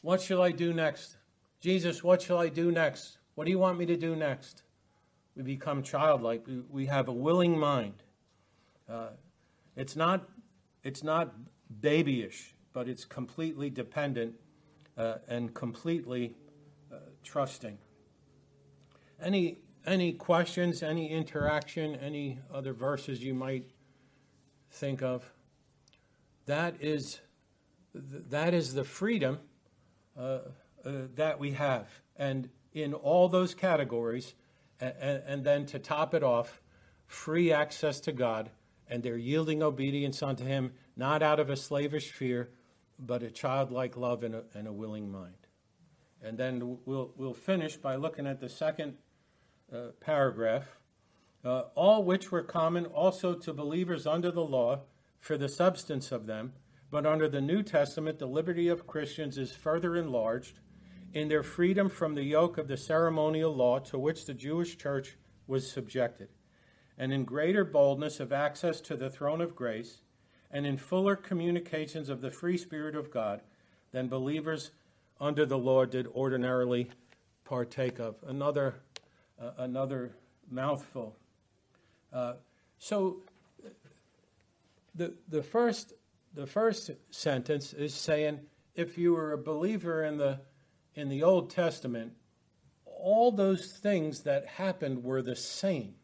What 0.00 0.20
shall 0.20 0.42
I 0.42 0.50
do 0.50 0.72
next? 0.72 1.16
Jesus, 1.60 2.02
what 2.02 2.22
shall 2.22 2.38
I 2.38 2.48
do 2.48 2.72
next? 2.72 3.18
What 3.34 3.44
do 3.44 3.50
you 3.50 3.58
want 3.58 3.78
me 3.78 3.86
to 3.86 3.96
do 3.96 4.16
next? 4.16 4.62
we 5.36 5.42
become 5.42 5.82
childlike. 5.82 6.46
We, 6.70 6.86
have 6.86 7.08
a 7.08 7.12
willing 7.12 7.58
mind. 7.58 8.02
Uh, 8.88 9.10
it's 9.76 9.96
not 9.96 10.28
it's 10.84 11.02
not 11.02 11.32
babyish, 11.70 12.54
but 12.72 12.88
it's 12.88 13.04
completely 13.04 13.70
dependent 13.70 14.34
uh, 14.96 15.16
and 15.28 15.54
completely 15.54 16.34
uh, 16.92 16.96
trusting. 17.22 17.78
Any 19.20 19.58
any 19.84 20.12
questions? 20.12 20.82
Any 20.82 21.10
interaction? 21.10 21.96
Any 21.96 22.38
other 22.52 22.72
verses 22.72 23.22
you 23.22 23.34
might 23.34 23.70
think 24.70 25.02
of? 25.02 25.32
That 26.46 26.76
is 26.80 27.20
that 27.94 28.54
is 28.54 28.74
the 28.74 28.84
freedom 28.84 29.38
uh, 30.18 30.20
uh, 30.22 30.38
that 31.14 31.38
we 31.38 31.52
have, 31.52 31.88
and 32.16 32.48
in 32.72 32.94
all 32.94 33.28
those 33.28 33.54
categories 33.54 34.34
and, 34.82 35.22
and 35.26 35.44
then 35.44 35.66
to 35.66 35.78
top 35.78 36.14
it 36.14 36.22
off, 36.22 36.60
free 37.06 37.52
access 37.52 38.00
to 38.00 38.12
God, 38.12 38.50
and 38.88 39.02
they're 39.02 39.16
yielding 39.16 39.62
obedience 39.62 40.22
unto 40.22 40.44
Him, 40.44 40.72
not 40.96 41.22
out 41.22 41.38
of 41.38 41.50
a 41.50 41.56
slavish 41.56 42.10
fear, 42.10 42.50
but 43.04 43.22
a 43.22 43.30
childlike 43.30 43.96
love 43.96 44.22
and 44.22 44.34
a, 44.34 44.44
and 44.54 44.68
a 44.68 44.72
willing 44.72 45.10
mind. 45.10 45.34
And 46.22 46.38
then 46.38 46.78
we'll, 46.84 47.12
we'll 47.16 47.34
finish 47.34 47.76
by 47.76 47.96
looking 47.96 48.26
at 48.26 48.40
the 48.40 48.48
second 48.48 48.94
uh, 49.72 49.88
paragraph. 50.00 50.78
Uh, 51.44 51.64
all 51.74 52.04
which 52.04 52.30
were 52.30 52.42
common 52.42 52.86
also 52.86 53.34
to 53.34 53.52
believers 53.52 54.06
under 54.06 54.30
the 54.30 54.44
law 54.44 54.82
for 55.18 55.36
the 55.36 55.48
substance 55.48 56.12
of 56.12 56.26
them, 56.26 56.52
but 56.90 57.04
under 57.04 57.28
the 57.28 57.40
New 57.40 57.64
Testament, 57.64 58.20
the 58.20 58.26
liberty 58.26 58.68
of 58.68 58.86
Christians 58.86 59.36
is 59.36 59.50
further 59.50 59.96
enlarged 59.96 60.60
in 61.12 61.28
their 61.28 61.42
freedom 61.42 61.88
from 61.88 62.14
the 62.14 62.22
yoke 62.22 62.58
of 62.58 62.68
the 62.68 62.76
ceremonial 62.76 63.54
law 63.54 63.80
to 63.80 63.98
which 63.98 64.24
the 64.24 64.34
Jewish 64.34 64.78
church 64.78 65.16
was 65.46 65.70
subjected, 65.70 66.28
and 66.96 67.12
in 67.12 67.24
greater 67.24 67.64
boldness 67.64 68.20
of 68.20 68.32
access 68.32 68.80
to 68.82 68.96
the 68.96 69.10
throne 69.10 69.40
of 69.40 69.56
grace, 69.56 70.02
and 70.52 70.66
in 70.66 70.76
fuller 70.76 71.16
communications 71.16 72.08
of 72.08 72.20
the 72.20 72.30
free 72.30 72.58
Spirit 72.58 72.94
of 72.94 73.10
God 73.10 73.40
than 73.92 74.08
believers 74.08 74.70
under 75.20 75.46
the 75.46 75.58
law 75.58 75.84
did 75.84 76.06
ordinarily 76.08 76.90
partake 77.44 77.98
of. 77.98 78.16
Another, 78.26 78.74
uh, 79.40 79.50
another 79.58 80.12
mouthful. 80.50 81.16
Uh, 82.12 82.34
so 82.78 83.18
the, 84.94 85.14
the, 85.28 85.42
first, 85.42 85.94
the 86.34 86.46
first 86.46 86.90
sentence 87.10 87.72
is 87.72 87.94
saying 87.94 88.40
if 88.74 88.98
you 88.98 89.14
were 89.14 89.32
a 89.32 89.38
believer 89.38 90.04
in 90.04 90.18
the, 90.18 90.40
in 90.94 91.08
the 91.08 91.22
Old 91.22 91.50
Testament, 91.50 92.12
all 92.84 93.32
those 93.32 93.72
things 93.72 94.20
that 94.20 94.46
happened 94.46 95.02
were 95.02 95.22
the 95.22 95.36
same. 95.36 95.94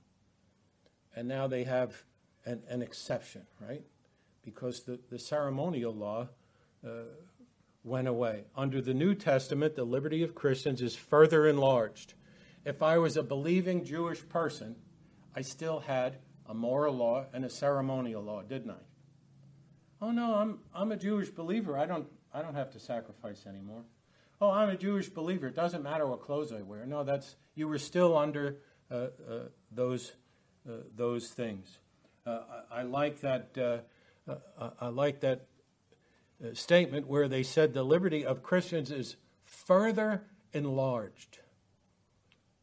And 1.15 1.29
now 1.29 1.47
they 1.47 1.65
have 1.65 2.05
an, 2.45 2.63
an 2.69 2.83
exception, 2.83 3.43
right? 3.61 3.83
Because 4.51 4.83
the, 4.85 4.99
the 5.11 5.19
ceremonial 5.19 5.95
law 5.95 6.29
uh, 6.87 6.89
went 7.85 8.09
away. 8.09 8.45
Under 8.57 8.81
the 8.81 8.95
New 8.95 9.15
Testament, 9.15 9.75
the 9.75 9.85
liberty 9.85 10.23
of 10.23 10.35
Christians 10.35 10.83
is 10.83 10.95
further 10.95 11.47
enlarged. 11.47 12.15
If 12.65 12.83
I 12.83 12.99
was 12.99 13.17
a 13.17 13.23
believing 13.23 13.85
Jewish 13.85 14.29
person, 14.29 14.77
I 15.35 15.43
still 15.43 15.81
had 15.81 16.19
a 16.47 16.55
moral 16.55 16.95
law 16.95 17.27
and 17.33 17.45
a 17.45 17.51
ceremonial 17.51 18.23
law, 18.23 18.43
didn't 18.43 18.71
I? 18.71 18.83
Oh 20.01 20.11
no, 20.11 20.35
I'm 20.35 20.61
I'm 20.75 20.93
a 20.93 20.97
Jewish 20.97 21.31
believer. 21.31 21.77
I 21.77 21.87
don't 21.87 22.07
I 22.33 22.43
don't 22.43 22.55
have 22.55 22.71
to 22.73 22.81
sacrifice 22.81 23.47
anymore. 23.47 23.83
Oh, 24.41 24.51
I'm 24.51 24.69
a 24.69 24.77
Jewish 24.77 25.09
believer. 25.09 25.49
It 25.49 25.57
doesn't 25.57 25.83
matter 25.83 26.07
what 26.07 26.21
clothes 26.21 26.53
I 26.53 26.63
wear. 26.63 26.87
No, 26.87 27.03
that's 27.03 27.37
you 27.55 27.67
were 27.67 27.79
still 27.79 28.17
under 28.17 28.59
uh, 28.91 28.95
uh, 28.95 29.09
those 29.73 30.13
uh, 30.69 30.83
those 30.95 31.29
things. 31.31 31.79
Uh, 32.27 32.41
I, 32.71 32.81
I, 32.81 32.83
like 32.83 33.21
that. 33.23 33.85
Uh, 34.29 34.35
uh, 34.59 34.71
I 34.81 34.89
like 34.89 35.21
that 35.21 35.47
statement 36.53 37.07
where 37.07 37.29
they 37.29 37.43
said 37.43 37.73
the 37.73 37.83
liberty 37.83 38.25
of 38.25 38.43
Christians 38.43 38.91
is 38.91 39.17
further 39.45 40.25
enlarged. 40.53 41.39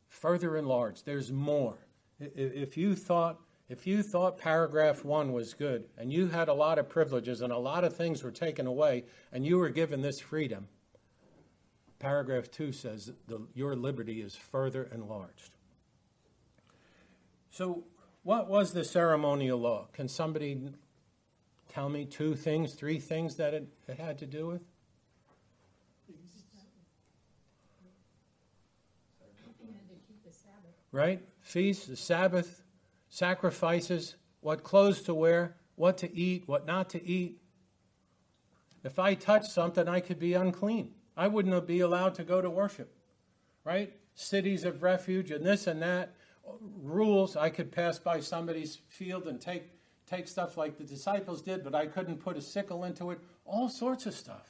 Further 0.07 0.55
enlarged. 0.55 1.05
There's 1.05 1.31
more. 1.31 1.77
If 2.19 2.77
you 2.77 2.95
thought 2.95 3.39
if 3.67 3.87
you 3.87 4.03
thought 4.03 4.37
paragraph 4.37 5.03
one 5.03 5.33
was 5.33 5.55
good 5.55 5.85
and 5.97 6.13
you 6.13 6.27
had 6.27 6.49
a 6.49 6.53
lot 6.53 6.77
of 6.77 6.87
privileges 6.87 7.41
and 7.41 7.51
a 7.51 7.57
lot 7.57 7.83
of 7.83 7.95
things 7.95 8.23
were 8.23 8.31
taken 8.31 8.67
away 8.67 9.05
and 9.31 9.43
you 9.43 9.57
were 9.57 9.69
given 9.69 10.01
this 10.01 10.19
freedom, 10.19 10.67
paragraph 11.97 12.51
two 12.51 12.71
says 12.71 13.11
the, 13.27 13.41
your 13.55 13.75
liberty 13.75 14.21
is 14.21 14.35
further 14.35 14.87
enlarged. 14.93 15.55
So, 17.49 17.85
what 18.21 18.47
was 18.47 18.73
the 18.73 18.83
ceremonial 18.83 19.59
law? 19.59 19.87
Can 19.93 20.07
somebody 20.07 20.73
tell 21.75 21.89
me 21.89 22.05
two 22.05 22.35
things, 22.35 22.73
three 22.73 22.99
things 22.99 23.35
that 23.35 23.53
it, 23.53 23.67
it 23.85 23.99
had 23.99 24.17
to 24.17 24.25
do 24.25 24.47
with? 24.47 24.61
Right? 30.93 31.21
Feasts, 31.41 31.87
the 31.87 31.97
Sabbath, 31.97 32.63
sacrifices, 33.09 34.15
what 34.39 34.63
clothes 34.63 35.01
to 35.01 35.13
wear, 35.13 35.57
what 35.75 35.97
to 35.97 36.15
eat, 36.15 36.43
what 36.47 36.65
not 36.65 36.89
to 36.91 37.05
eat. 37.05 37.41
If 38.85 38.97
I 38.97 39.13
touch 39.13 39.49
something, 39.49 39.89
I 39.89 39.99
could 39.99 40.17
be 40.17 40.33
unclean. 40.33 40.91
I 41.17 41.27
wouldn't 41.27 41.67
be 41.67 41.81
allowed 41.81 42.15
to 42.15 42.23
go 42.23 42.41
to 42.41 42.49
worship, 42.49 42.95
right? 43.65 43.91
Cities 44.13 44.63
of 44.63 44.81
refuge 44.81 45.29
and 45.29 45.45
this 45.45 45.67
and 45.67 45.81
that, 45.81 46.15
rules. 46.81 47.35
I 47.35 47.49
could 47.49 47.73
pass 47.73 47.99
by 47.99 48.21
somebody's 48.21 48.79
field 48.87 49.27
and 49.27 49.41
take, 49.41 49.74
take 50.07 50.27
stuff 50.27 50.57
like 50.57 50.77
the 50.77 50.83
disciples 50.83 51.41
did, 51.41 51.63
but 51.63 51.73
I 51.73 51.87
couldn't 51.87 52.17
put 52.17 52.37
a 52.37 52.41
sickle 52.41 52.83
into 52.83 53.11
it. 53.11 53.19
All 53.45 53.69
sorts 53.69 54.05
of 54.05 54.13
stuff. 54.13 54.47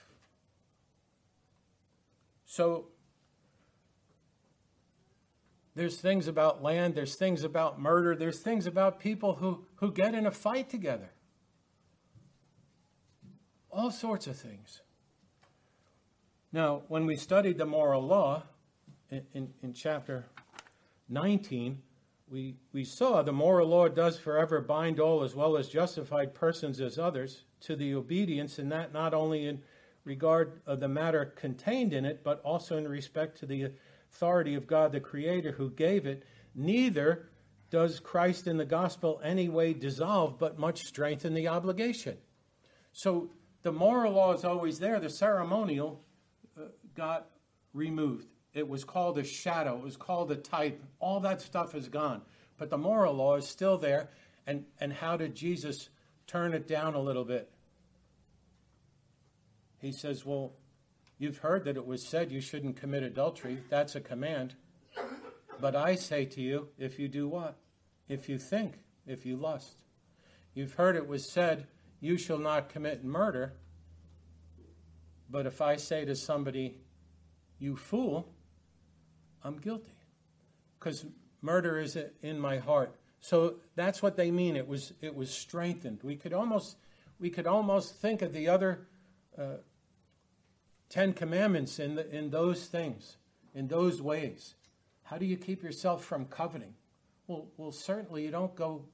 So 2.45 2.87
there's 5.75 5.99
things 5.99 6.27
about 6.27 6.63
land, 6.63 6.95
there's 6.95 7.15
things 7.15 7.43
about 7.43 7.79
murder, 7.79 8.15
there's 8.15 8.39
things 8.39 8.65
about 8.65 8.99
people 8.99 9.35
who, 9.35 9.65
who 9.75 9.91
get 9.91 10.15
in 10.15 10.25
a 10.25 10.31
fight 10.31 10.69
together. 10.69 11.11
All 13.69 13.91
sorts 13.91 14.27
of 14.27 14.37
things. 14.37 14.81
Now, 16.53 16.83
when 16.87 17.05
we 17.05 17.17
studied 17.17 17.57
the 17.57 17.65
moral 17.65 18.01
law 18.01 18.43
in, 19.11 19.23
in, 19.33 19.53
in 19.61 19.73
chapter 19.73 20.27
19, 21.09 21.81
we, 22.29 22.55
we 22.73 22.83
saw 22.83 23.21
the 23.21 23.31
moral 23.31 23.67
law 23.67 23.87
does 23.87 24.17
forever 24.17 24.59
bind 24.59 24.99
all 24.99 25.23
as 25.23 25.35
well 25.35 25.57
as 25.57 25.67
justified 25.67 26.33
persons 26.33 26.81
as 26.81 26.97
others 26.97 27.43
to 27.61 27.75
the 27.75 27.93
obedience, 27.93 28.57
and 28.59 28.71
that 28.71 28.93
not 28.93 29.13
only 29.13 29.45
in 29.47 29.61
regard 30.03 30.61
of 30.65 30.79
the 30.79 30.87
matter 30.87 31.25
contained 31.25 31.93
in 31.93 32.05
it, 32.05 32.23
but 32.23 32.41
also 32.41 32.77
in 32.77 32.87
respect 32.87 33.39
to 33.39 33.45
the 33.45 33.71
authority 34.11 34.55
of 34.55 34.67
God 34.67 34.91
the 34.91 34.99
Creator 34.99 35.51
who 35.53 35.69
gave 35.69 36.05
it, 36.05 36.23
neither 36.53 37.29
does 37.69 37.99
Christ 37.99 38.47
in 38.47 38.57
the 38.57 38.65
gospel 38.65 39.19
any 39.23 39.49
way 39.49 39.73
dissolve, 39.73 40.39
but 40.39 40.57
much 40.57 40.81
strengthen 40.81 41.33
the 41.33 41.47
obligation. 41.47 42.17
So 42.93 43.31
the 43.63 43.71
moral 43.71 44.13
law 44.13 44.33
is 44.33 44.45
always 44.45 44.79
there, 44.79 44.99
the 44.99 45.09
ceremonial 45.09 46.01
uh, 46.57 46.65
got 46.95 47.27
removed. 47.73 48.27
It 48.55 48.67
was 48.67 48.83
called 48.83 49.19
a 49.19 49.23
shadow, 49.23 49.77
it 49.77 49.83
was 49.83 49.97
called 49.97 50.31
a 50.31 50.35
type. 50.35 50.83
All 50.99 51.19
that 51.19 51.41
stuff 51.41 51.75
is 51.75 51.87
gone. 51.87 52.23
But 52.57 52.71
the 52.71 52.77
moral 52.77 53.13
law 53.13 53.35
is 53.35 53.47
still 53.47 53.77
there. 53.77 54.09
And, 54.47 54.65
and 54.79 54.91
how 54.93 55.17
did 55.17 55.35
Jesus 55.35 55.89
turn 56.25 56.53
it 56.53 56.67
down 56.67 56.95
a 56.95 57.01
little 57.01 57.25
bit? 57.25 57.51
He 59.79 59.91
says, 59.91 60.25
Well, 60.25 60.53
You've 61.17 61.37
heard 61.37 61.63
that 61.65 61.77
it 61.77 61.85
was 61.85 62.05
said 62.05 62.31
you 62.31 62.41
shouldn't 62.41 62.75
commit 62.75 63.03
adultery. 63.03 63.59
That's 63.69 63.95
a 63.95 64.01
command. 64.01 64.55
But 65.61 65.75
I 65.75 65.95
say 65.95 66.25
to 66.25 66.41
you, 66.41 66.67
if 66.77 66.99
you 66.99 67.07
do 67.07 67.27
what? 67.27 67.57
If 68.09 68.27
you 68.27 68.37
think, 68.37 68.79
if 69.07 69.25
you 69.25 69.37
lust. 69.37 69.77
You've 70.53 70.73
heard 70.73 70.95
it 70.95 71.07
was 71.07 71.29
said, 71.29 71.67
you 72.01 72.17
shall 72.17 72.37
not 72.37 72.69
commit 72.69 73.05
murder. 73.05 73.53
But 75.29 75.45
if 75.45 75.61
I 75.61 75.77
say 75.77 76.03
to 76.03 76.15
somebody, 76.15 76.81
you 77.59 77.77
fool, 77.77 78.33
I'm 79.45 79.57
guilty. 79.57 79.91
Because 80.79 81.05
murder 81.41 81.79
is 81.79 81.97
in 82.23 82.39
my 82.39 82.57
heart. 82.57 82.95
So 83.21 83.55
that's 83.75 84.01
what 84.01 84.17
they 84.17 84.31
mean. 84.31 84.55
It 84.55 84.67
was, 84.67 84.93
it 85.01 85.15
was 85.15 85.29
strengthened. 85.29 85.99
We 86.03 86.15
could 86.15 86.33
almost, 86.33 86.77
we 87.19 87.29
could 87.29 87.47
almost 87.47 87.95
think 87.95 88.21
of 88.21 88.33
the 88.33 88.49
other 88.49 88.87
uh, 89.37 89.57
Ten 90.89 91.13
Commandments 91.13 91.79
in, 91.79 91.95
the, 91.95 92.09
in 92.15 92.31
those 92.31 92.65
things, 92.65 93.17
in 93.53 93.67
those 93.67 94.01
ways. 94.01 94.55
How 95.03 95.17
do 95.17 95.25
you 95.25 95.37
keep 95.37 95.63
yourself 95.63 96.03
from 96.03 96.25
coveting? 96.25 96.73
Well, 97.27 97.47
well, 97.57 97.71
certainly 97.71 98.25
you 98.25 98.31
don't 98.31 98.55
go 98.55 98.85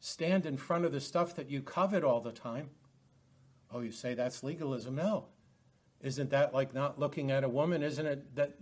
stand 0.00 0.46
in 0.46 0.56
front 0.56 0.84
of 0.84 0.92
the 0.92 1.00
stuff 1.00 1.36
that 1.36 1.50
you 1.50 1.60
covet 1.60 2.04
all 2.04 2.20
the 2.20 2.32
time. 2.32 2.70
Oh, 3.72 3.80
you 3.80 3.92
say 3.92 4.14
that's 4.14 4.42
legalism? 4.42 4.96
No. 4.96 5.26
Isn't 6.00 6.30
that 6.30 6.52
like 6.52 6.74
not 6.74 6.98
looking 6.98 7.30
at 7.30 7.44
a 7.44 7.48
woman? 7.48 7.82
Isn't 7.82 8.06
it 8.06 8.34
that 8.34 8.56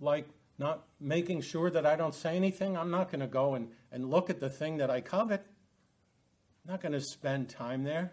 like 0.00 0.28
not 0.58 0.84
making 1.00 1.42
sure 1.42 1.70
that 1.70 1.86
I 1.86 1.96
don't 1.96 2.14
say 2.14 2.36
anything? 2.36 2.76
I'm 2.76 2.90
not 2.90 3.10
going 3.10 3.20
to 3.20 3.26
go 3.26 3.54
and, 3.54 3.68
and 3.90 4.10
look 4.10 4.30
at 4.30 4.40
the 4.40 4.50
thing 4.50 4.78
that 4.78 4.90
I 4.90 5.00
covet. 5.00 5.44
I'm 6.64 6.72
not 6.72 6.80
going 6.80 6.92
to 6.92 7.00
spend 7.00 7.48
time 7.48 7.84
there. 7.84 8.12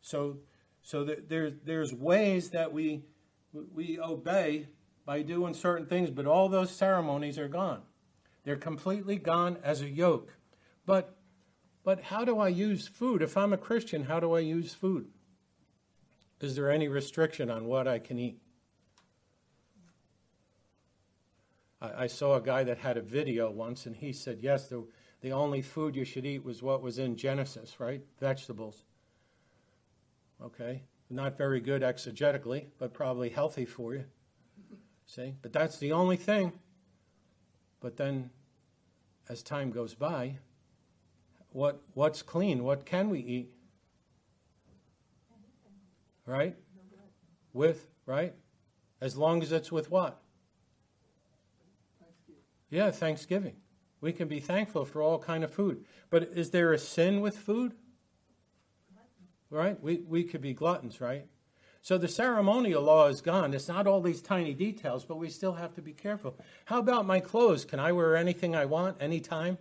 So 0.00 0.38
so 0.82 1.04
there's, 1.04 1.52
there's 1.64 1.94
ways 1.94 2.50
that 2.50 2.72
we, 2.72 3.04
we 3.52 3.98
obey 4.00 4.68
by 5.06 5.22
doing 5.22 5.54
certain 5.54 5.86
things, 5.86 6.10
but 6.10 6.26
all 6.26 6.48
those 6.48 6.70
ceremonies 6.70 7.38
are 7.38 7.48
gone. 7.48 7.82
They're 8.44 8.56
completely 8.56 9.16
gone 9.16 9.58
as 9.62 9.80
a 9.80 9.88
yoke. 9.88 10.36
But, 10.84 11.16
but 11.84 12.02
how 12.02 12.24
do 12.24 12.38
I 12.38 12.48
use 12.48 12.88
food? 12.88 13.22
If 13.22 13.36
I'm 13.36 13.52
a 13.52 13.58
Christian, 13.58 14.04
how 14.04 14.18
do 14.18 14.32
I 14.32 14.40
use 14.40 14.74
food? 14.74 15.06
Is 16.40 16.56
there 16.56 16.70
any 16.70 16.88
restriction 16.88 17.48
on 17.48 17.66
what 17.66 17.86
I 17.86 18.00
can 18.00 18.18
eat? 18.18 18.40
I, 21.82 22.04
I 22.04 22.06
saw 22.06 22.36
a 22.36 22.40
guy 22.40 22.64
that 22.64 22.78
had 22.78 22.96
a 22.96 23.02
video 23.02 23.50
once, 23.50 23.84
and 23.84 23.96
he 23.96 24.12
said, 24.12 24.38
yes, 24.40 24.68
the, 24.68 24.86
the 25.20 25.32
only 25.32 25.60
food 25.60 25.96
you 25.96 26.04
should 26.04 26.24
eat 26.24 26.44
was 26.44 26.62
what 26.62 26.80
was 26.80 26.98
in 26.98 27.16
Genesis, 27.16 27.80
right? 27.80 28.02
Vegetables. 28.20 28.84
Okay? 30.42 30.84
Not 31.10 31.36
very 31.36 31.60
good 31.60 31.82
exegetically, 31.82 32.66
but 32.78 32.94
probably 32.94 33.28
healthy 33.28 33.66
for 33.66 33.94
you. 33.94 34.04
See? 35.06 35.34
But 35.42 35.52
that's 35.52 35.78
the 35.78 35.92
only 35.92 36.16
thing. 36.16 36.52
But 37.80 37.96
then, 37.96 38.30
as 39.28 39.42
time 39.42 39.72
goes 39.72 39.94
by, 39.94 40.38
what, 41.50 41.82
what's 41.94 42.22
clean? 42.22 42.64
What 42.64 42.86
can 42.86 43.10
we 43.10 43.18
eat? 43.18 43.50
Right? 46.24 46.56
With, 47.52 47.88
right? 48.06 48.34
As 49.00 49.16
long 49.16 49.42
as 49.42 49.52
it's 49.52 49.70
with 49.70 49.90
what? 49.90 50.21
Yeah, 52.72 52.90
Thanksgiving. 52.90 53.54
We 54.00 54.12
can 54.12 54.26
be 54.26 54.40
thankful 54.40 54.84
for 54.84 55.00
all 55.00 55.20
kind 55.20 55.44
of 55.44 55.54
food. 55.54 55.84
But 56.10 56.24
is 56.34 56.50
there 56.50 56.72
a 56.72 56.78
sin 56.78 57.20
with 57.20 57.38
food? 57.38 57.74
right? 59.52 59.80
We, 59.82 60.02
we 60.08 60.24
could 60.24 60.40
be 60.40 60.54
gluttons, 60.54 61.00
right? 61.00 61.26
So 61.82 61.98
the 61.98 62.08
ceremonial 62.08 62.82
law 62.82 63.08
is 63.08 63.20
gone. 63.20 63.52
It's 63.54 63.68
not 63.68 63.86
all 63.86 64.00
these 64.00 64.22
tiny 64.22 64.54
details, 64.54 65.04
but 65.04 65.18
we 65.18 65.28
still 65.28 65.52
have 65.54 65.74
to 65.74 65.82
be 65.82 65.92
careful. 65.92 66.36
How 66.64 66.78
about 66.78 67.06
my 67.06 67.20
clothes? 67.20 67.64
Can 67.64 67.78
I 67.78 67.92
wear 67.92 68.16
anything 68.16 68.56
I 68.56 68.64
want 68.64 68.96
anytime? 69.00 69.58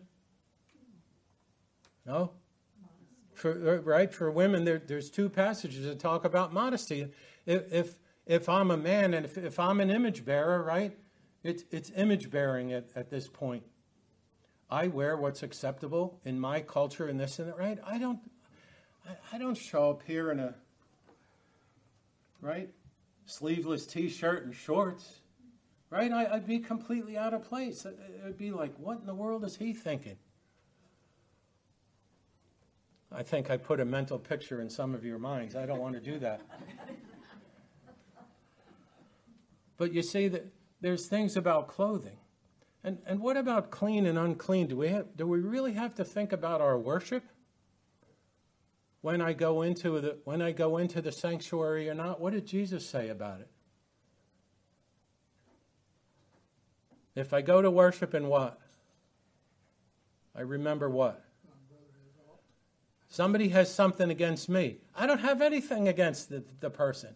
No? 2.05 2.31
For, 3.33 3.51
uh, 3.51 3.81
right? 3.81 4.13
For 4.13 4.31
women, 4.31 4.63
there, 4.63 4.79
there's 4.79 5.09
two 5.09 5.29
passages 5.29 5.85
that 5.85 5.99
talk 5.99 6.25
about 6.25 6.53
modesty. 6.53 7.07
If, 7.45 7.73
if, 7.73 7.97
if 8.25 8.47
I'm 8.47 8.71
a 8.71 8.77
man 8.77 9.13
and 9.13 9.25
if, 9.25 9.37
if 9.37 9.59
I'm 9.59 9.81
an 9.81 9.89
image 9.89 10.23
bearer, 10.23 10.63
right? 10.63 10.95
It's, 11.43 11.63
it's 11.71 11.91
image 11.95 12.29
bearing 12.29 12.71
at, 12.71 12.89
at 12.95 13.09
this 13.09 13.27
point. 13.27 13.63
I 14.69 14.87
wear 14.87 15.17
what's 15.17 15.43
acceptable 15.43 16.19
in 16.23 16.39
my 16.39 16.61
culture 16.61 17.07
and 17.07 17.19
this 17.19 17.39
and 17.39 17.49
that, 17.49 17.57
right? 17.57 17.79
I 17.85 17.97
don't, 17.97 18.19
I, 19.07 19.35
I 19.35 19.37
don't 19.37 19.57
show 19.57 19.89
up 19.89 20.03
here 20.05 20.31
in 20.31 20.39
a, 20.39 20.55
right, 22.41 22.69
sleeveless 23.25 23.85
t-shirt 23.85 24.45
and 24.45 24.55
shorts, 24.55 25.19
right? 25.89 26.11
I, 26.11 26.33
would 26.33 26.47
be 26.47 26.59
completely 26.59 27.17
out 27.17 27.33
of 27.33 27.43
place. 27.43 27.85
It 27.85 27.97
would 28.23 28.37
be 28.37 28.51
like, 28.51 28.73
what 28.77 28.99
in 28.99 29.05
the 29.05 29.15
world 29.15 29.43
is 29.43 29.57
he 29.57 29.73
thinking? 29.73 30.17
I 33.11 33.23
think 33.23 33.51
I 33.51 33.57
put 33.57 33.81
a 33.81 33.85
mental 33.85 34.17
picture 34.17 34.61
in 34.61 34.69
some 34.69 34.95
of 34.95 35.03
your 35.03 35.19
minds. 35.19 35.55
I 35.55 35.65
don't 35.65 35.79
want 35.79 35.95
to 35.95 35.99
do 35.99 36.17
that. 36.19 36.41
but 39.77 39.91
you 39.91 40.01
see 40.01 40.29
that 40.29 40.45
there's 40.81 41.07
things 41.07 41.37
about 41.37 41.67
clothing. 41.67 42.17
And, 42.83 42.97
and 43.05 43.19
what 43.19 43.37
about 43.37 43.69
clean 43.69 44.05
and 44.07 44.17
unclean? 44.17 44.67
Do 44.67 44.77
we, 44.77 44.87
have, 44.89 45.15
do 45.15 45.27
we 45.27 45.39
really 45.39 45.73
have 45.73 45.93
to 45.95 46.03
think 46.03 46.33
about 46.33 46.61
our 46.61 46.77
worship? 46.77 47.23
When 49.01 49.21
I 49.21 49.33
go 49.33 49.61
into 49.61 49.99
the 49.99 50.17
when 50.25 50.43
I 50.43 50.51
go 50.51 50.77
into 50.77 51.01
the 51.01 51.11
sanctuary 51.11 51.89
or 51.89 51.95
not, 51.95 52.21
what 52.21 52.33
did 52.33 52.45
Jesus 52.45 52.87
say 52.87 53.09
about 53.09 53.41
it? 53.41 53.49
If 57.15 57.33
I 57.33 57.41
go 57.41 57.63
to 57.63 57.71
worship 57.71 58.13
and 58.13 58.29
what? 58.29 58.59
I 60.35 60.41
remember 60.41 60.87
what? 60.87 61.23
Somebody 63.09 63.49
has 63.49 63.73
something 63.73 64.09
against 64.09 64.47
me. 64.47 64.77
I 64.95 65.05
don't 65.05 65.19
have 65.19 65.41
anything 65.41 65.87
against 65.87 66.29
the, 66.29 66.43
the 66.61 66.69
person. 66.69 67.15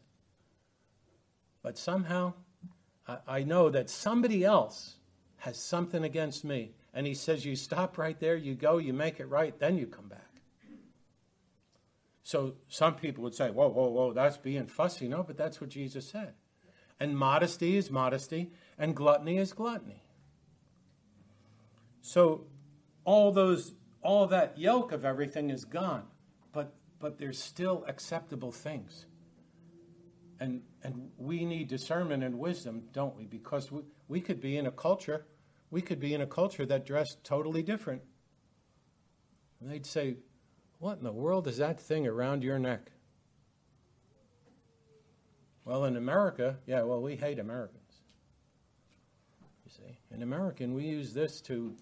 But 1.64 1.78
somehow 1.78 2.34
I, 3.08 3.44
know 3.44 3.70
that 3.70 3.90
somebody 3.90 4.44
else 4.44 4.96
has 5.38 5.58
something 5.58 6.04
against 6.04 6.44
me. 6.44 6.72
And 6.94 7.06
he 7.06 7.14
says, 7.14 7.46
You 7.46 7.56
stop 7.56 7.98
right 7.98 8.20
there, 8.20 8.36
you 8.36 8.56
go, 8.56 8.78
you 8.78 8.94
make 8.94 9.20
it 9.20 9.30
right, 9.30 9.58
then 9.60 9.78
you 9.78 9.86
come 9.86 10.08
back. 10.08 10.22
So 12.24 12.56
some 12.68 12.96
people 12.96 13.24
would 13.24 13.36
say, 13.36 13.52
Whoa, 13.52 13.68
whoa, 13.70 13.90
whoa, 13.90 14.14
that's 14.14 14.38
being 14.38 14.66
fussy. 14.66 15.08
No, 15.08 15.22
but 15.22 15.38
that's 15.38 15.62
what 15.62 15.70
Jesus 15.70 16.08
said. 16.08 16.34
And 17.00 17.18
modesty 17.18 17.78
is 17.78 17.92
modesty, 17.92 18.52
and 18.78 18.96
gluttony 18.96 19.38
is 19.38 19.54
gluttony. 19.54 20.02
So 22.02 22.46
all 23.04 23.32
those 23.32 23.74
all 24.02 24.28
that 24.28 24.58
yoke 24.58 24.92
of 24.92 25.04
everything 25.04 25.50
is 25.50 25.66
gone. 25.66 26.04
But 26.54 26.74
but 27.00 27.18
there's 27.20 27.38
still 27.38 27.84
acceptable 27.88 28.52
things. 28.52 29.06
And 30.40 30.62
and 30.84 31.12
we 31.18 31.46
need 31.46 31.68
discernment 31.68 32.24
and 32.24 32.40
wisdom, 32.40 32.84
don't 32.92 33.16
we? 33.16 33.26
Because 33.26 33.72
we, 33.72 33.82
we 34.08 34.22
could 34.22 34.42
be 34.42 34.58
in 34.58 34.66
a 34.66 34.72
culture 34.72 35.26
we 35.76 35.82
could 35.82 36.00
be 36.00 36.14
in 36.14 36.22
a 36.22 36.26
culture 36.26 36.66
that 36.66 36.86
dressed 36.86 37.24
totally 37.24 37.62
different. 37.62 38.02
And 39.60 39.70
they'd 39.70 39.86
say, 39.86 40.16
What 40.80 41.00
in 41.00 41.04
the 41.04 41.12
world 41.12 41.48
is 41.48 41.58
that 41.58 41.82
thing 41.82 42.08
around 42.08 42.44
your 42.44 42.60
neck? 42.60 42.92
Well, 45.64 45.86
in 45.86 45.98
America, 45.98 46.58
yeah, 46.68 46.84
well, 46.84 47.02
we 47.02 47.16
hate 47.16 47.40
Americans. 47.40 47.82
You 49.66 49.72
see, 49.72 49.98
in 50.12 50.22
American, 50.22 50.76
we 50.76 50.86
use 50.86 51.14
this 51.14 51.42
to 51.42 51.76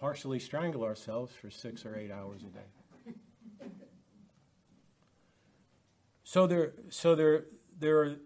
partially 0.00 0.40
strangle 0.40 0.82
ourselves 0.82 1.32
for 1.32 1.48
six 1.48 1.86
or 1.86 1.96
eight 1.96 2.10
hours 2.10 2.42
a 2.42 2.46
day. 2.46 3.14
So 6.24 6.46
there, 6.46 6.74
so 6.90 7.14
there, 7.14 7.46
there 7.80 7.98
are 7.98 8.04
a 8.04 8.16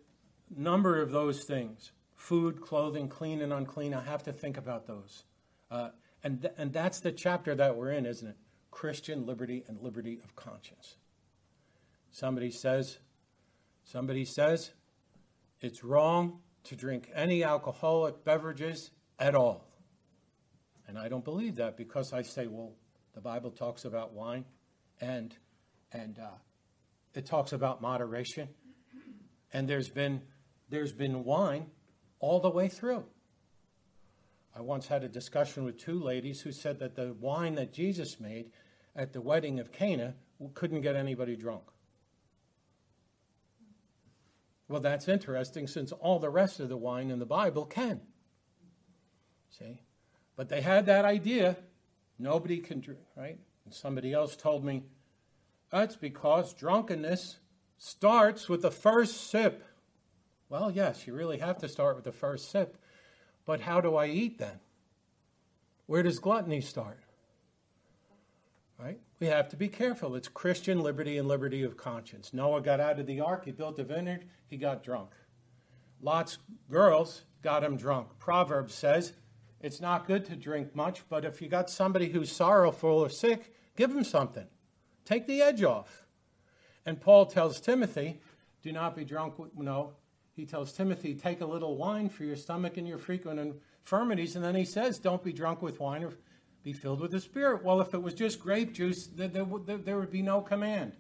number 0.55 1.01
of 1.01 1.11
those 1.11 1.45
things 1.45 1.93
food, 2.17 2.61
clothing, 2.61 3.09
clean 3.09 3.43
and 3.43 3.53
unclean. 3.53 3.93
I 3.93 4.03
have 4.03 4.23
to 4.25 4.33
think 4.33 4.57
about 4.57 4.87
those. 4.87 5.25
Uh, 5.71 5.91
and, 6.23 6.41
th- 6.41 6.55
and 6.57 6.73
that's 6.73 7.01
the 7.01 7.13
chapter 7.13 7.55
that 7.55 7.77
we're 7.77 7.91
in, 7.91 8.07
isn't 8.07 8.29
it? 8.29 8.37
Christian 8.71 9.27
liberty 9.27 9.63
and 9.69 9.81
liberty 9.81 10.21
of 10.25 10.35
conscience. 10.35 10.97
Somebody 12.13 12.51
says, 12.51 12.99
somebody 13.85 14.25
says, 14.25 14.73
it's 15.61 15.85
wrong 15.85 16.41
to 16.65 16.77
drink 16.77 17.11
any 17.15 17.45
alcoholic 17.45 18.25
beverages 18.25 18.91
at 19.19 19.35
all. 19.35 19.67
And 20.89 20.99
I 20.99 21.09
don't 21.09 21.25
believe 21.25 21.57
that 21.57 21.77
because 21.77 22.13
I 22.13 22.23
say, 22.23 22.47
well, 22.47 22.73
the 23.15 23.21
Bible 23.21 23.51
talks 23.51 23.85
about 23.85 24.13
wine 24.13 24.45
and, 25.01 25.37
and 25.93 26.19
uh, 26.19 26.39
it 27.15 27.27
talks 27.27 27.53
about 27.53 27.83
moderation. 27.83 28.49
And 29.55 29.69
there's 29.69 29.89
been, 29.89 30.21
there's 30.69 30.93
been 30.93 31.25
wine 31.25 31.67
all 32.19 32.41
the 32.41 32.51
way 32.51 32.69
through. 32.69 33.05
I 34.55 34.61
once 34.61 34.89
had 34.89 35.05
a 35.05 35.09
discussion 35.09 35.65
with 35.65 35.79
two 35.79 35.99
ladies 35.99 36.41
who 36.41 36.53
said 36.53 36.81
that 36.81 36.97
the 36.97 37.15
wine 37.15 37.55
that 37.55 37.73
Jesus 37.73 38.21
made 38.21 38.51
at 38.95 39.13
the 39.13 39.21
wedding 39.21 39.61
of 39.61 39.73
Cana 39.73 40.15
couldn't 40.55 40.83
get 40.83 40.97
anybody 40.97 41.37
drunk. 41.37 41.63
Well, 44.69 44.81
that's 44.81 45.09
interesting 45.09 45.67
since 45.67 45.93
all 45.93 46.19
the 46.19 46.31
rest 46.31 46.59
of 46.59 46.69
the 46.69 46.77
wine 46.77 47.11
in 47.11 47.19
the 47.19 47.27
Bible 47.27 47.65
can. 47.65 48.01
See? 49.51 49.83
But 50.37 50.49
they 50.49 50.63
had 50.63 50.87
that 50.87 51.05
idea 51.05 51.57
nobody 52.19 52.59
can 52.59 52.81
drink, 52.81 53.01
right? 53.17 53.39
And 53.65 53.73
somebody 53.73 54.13
else 54.13 54.37
told 54.37 54.65
me 54.65 54.83
that's 55.71 55.97
because 55.97 56.55
drunkenness 56.55 57.37
starts 57.79 58.49
with 58.49 58.63
the 58.63 58.71
first 58.71 59.29
sip. 59.31 59.65
Well, 60.49 60.71
yes, 60.71 61.07
you 61.07 61.15
really 61.15 61.39
have 61.39 61.59
to 61.59 61.69
start 61.69 61.97
with 61.97 62.05
the 62.05 62.13
first 62.13 62.51
sip. 62.51 62.79
But 63.47 63.63
how 63.63 63.81
do 63.81 63.97
I 63.97 64.07
eat 64.07 64.39
then? 64.39 64.61
Where 65.87 66.03
does 66.03 66.19
gluttony 66.19 66.61
start? 66.61 67.01
Right? 68.79 69.01
We 69.21 69.27
have 69.29 69.49
to 69.51 69.57
be 69.57 69.69
careful. 69.69 70.15
It's 70.15 70.29
Christian 70.29 70.81
liberty 70.81 71.19
and 71.19 71.29
liberty 71.29 71.63
of 71.63 71.77
conscience. 71.77 72.33
Noah 72.33 72.61
got 72.61 72.81
out 72.81 72.99
of 72.99 73.07
the 73.07 73.21
ark, 73.21 73.45
he 73.45 73.53
built 73.53 73.79
a 73.79 73.85
vineyard, 73.85 74.25
he 74.47 74.57
got 74.57 74.83
drunk. 74.83 75.11
Lot's 76.01 76.39
girls 76.71 77.23
got 77.43 77.65
him 77.65 77.77
drunk. 77.77 78.09
Proverbs 78.19 78.75
says 78.75 79.13
it's 79.61 79.81
not 79.81 80.07
good 80.07 80.25
to 80.27 80.37
drink 80.37 80.75
much, 80.75 81.09
but 81.09 81.25
if 81.25 81.41
you 81.41 81.49
got 81.49 81.71
somebody 81.71 82.11
who's 82.11 82.31
sorrowful 82.31 82.91
or 82.91 83.09
sick, 83.09 83.55
give 83.77 83.95
them 83.95 84.05
something. 84.05 84.47
Take 85.05 85.27
the 85.27 85.41
edge 85.41 85.63
off. 85.63 86.04
And 86.87 87.01
Paul 87.01 87.27
tells 87.27 87.61
Timothy, 87.61 88.21
do 88.63 88.73
not 88.73 88.97
be 88.97 89.05
drunk 89.05 89.39
with, 89.39 89.57
no, 89.57 89.93
he 90.35 90.45
tells 90.45 90.73
Timothy, 90.73 91.15
take 91.15 91.41
a 91.41 91.47
little 91.47 91.77
wine 91.77 92.09
for 92.09 92.25
your 92.25 92.37
stomach 92.37 92.77
and 92.77 92.89
your 92.89 92.99
frequent 92.99 93.39
infirmities. 93.39 94.37
And 94.37 94.45
then 94.45 94.55
he 94.55 94.65
says, 94.65 94.99
don't 94.99 95.23
be 95.23 95.33
drunk 95.33 95.63
with 95.63 95.81
wine 95.81 96.03
or 96.03 96.13
be 96.63 96.73
filled 96.73 97.01
with 97.01 97.13
the 97.13 97.21
Spirit. 97.21 97.63
Well, 97.63 97.81
if 97.81 97.95
it 97.95 98.03
was 98.03 98.15
just 98.15 98.41
grape 98.41 98.73
juice, 98.73 99.07
there, 99.07 99.29
there, 99.29 99.47
there 99.77 99.99
would 99.99 100.11
be 100.11 100.23
no 100.23 100.41
command. 100.41 100.93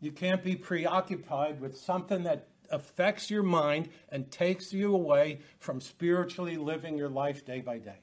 You 0.00 0.12
can't 0.12 0.42
be 0.42 0.56
preoccupied 0.56 1.60
with 1.60 1.76
something 1.76 2.22
that 2.22 2.48
affects 2.70 3.30
your 3.30 3.42
mind 3.42 3.88
and 4.10 4.30
takes 4.30 4.72
you 4.72 4.94
away 4.94 5.40
from 5.58 5.80
spiritually 5.80 6.56
living 6.56 6.96
your 6.96 7.08
life 7.08 7.44
day 7.44 7.60
by 7.60 7.78
day. 7.78 7.98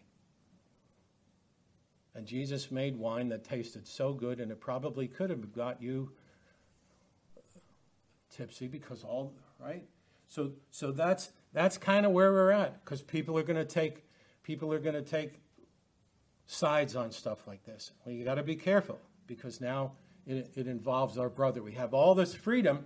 And 2.15 2.25
Jesus 2.25 2.71
made 2.71 2.97
wine 2.97 3.29
that 3.29 3.43
tasted 3.43 3.85
so 3.85 4.13
good, 4.13 4.39
and 4.39 4.51
it 4.51 4.61
probably 4.61 5.07
could 5.07 5.29
have 5.29 5.53
got 5.53 5.81
you 5.81 6.11
tipsy 8.35 8.67
because 8.67 9.03
all 9.03 9.33
right? 9.59 9.83
So, 10.27 10.51
so 10.71 10.91
that's, 10.91 11.31
that's 11.53 11.77
kind 11.77 12.05
of 12.05 12.11
where 12.11 12.31
we're 12.31 12.51
at 12.51 12.83
because 12.83 13.01
people 13.01 13.37
are 13.37 13.43
going 13.43 13.57
to 13.57 13.65
take, 13.65 14.03
people 14.43 14.71
are 14.73 14.79
going 14.79 14.95
to 14.95 15.01
take 15.01 15.41
sides 16.47 16.95
on 16.95 17.11
stuff 17.11 17.47
like 17.47 17.63
this. 17.65 17.91
Well, 18.03 18.15
you 18.15 18.23
got 18.23 18.35
to 18.35 18.43
be 18.43 18.55
careful 18.55 18.99
because 19.27 19.61
now 19.61 19.93
it, 20.25 20.51
it 20.55 20.67
involves 20.67 21.17
our 21.17 21.29
brother. 21.29 21.61
We 21.61 21.73
have 21.73 21.93
all 21.93 22.15
this 22.15 22.33
freedom, 22.33 22.85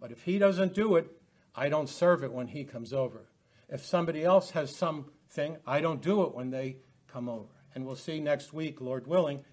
but 0.00 0.12
if 0.12 0.22
he 0.22 0.38
doesn't 0.38 0.74
do 0.74 0.96
it, 0.96 1.10
I 1.54 1.68
don't 1.68 1.88
serve 1.88 2.22
it 2.22 2.32
when 2.32 2.48
he 2.48 2.64
comes 2.64 2.92
over. 2.92 3.26
If 3.68 3.84
somebody 3.84 4.22
else 4.22 4.50
has 4.50 4.74
something, 4.74 5.56
I 5.66 5.80
don't 5.80 6.02
do 6.02 6.22
it 6.22 6.34
when 6.34 6.50
they 6.50 6.76
come 7.08 7.28
over. 7.28 7.55
And 7.76 7.84
we'll 7.84 7.94
see 7.94 8.20
next 8.20 8.54
week, 8.54 8.80
Lord 8.80 9.06
willing, 9.06 9.44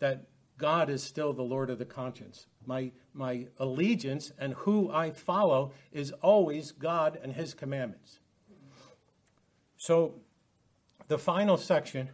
that 0.00 0.24
God 0.58 0.90
is 0.90 1.00
still 1.00 1.32
the 1.32 1.42
Lord 1.42 1.70
of 1.70 1.78
the 1.78 1.84
conscience. 1.84 2.48
My, 2.66 2.90
my 3.14 3.46
allegiance 3.56 4.32
and 4.36 4.54
who 4.54 4.90
I 4.90 5.12
follow 5.12 5.70
is 5.92 6.10
always 6.20 6.72
God 6.72 7.16
and 7.22 7.32
His 7.32 7.54
commandments. 7.54 8.18
So 9.76 10.14
the 11.06 11.18
final 11.18 11.56
section, 11.56 12.10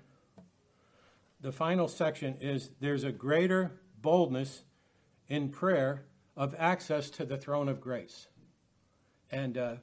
the 1.40 1.50
final 1.50 1.88
section 1.88 2.36
is 2.42 2.70
there's 2.80 3.04
a 3.04 3.12
greater 3.12 3.72
boldness 4.02 4.64
in 5.28 5.48
prayer 5.48 6.04
of 6.36 6.54
access 6.58 7.08
to 7.08 7.24
the 7.24 7.38
throne 7.38 7.70
of 7.70 7.80
grace. 7.80 8.28
And 9.30 9.56
uh, 9.56 9.76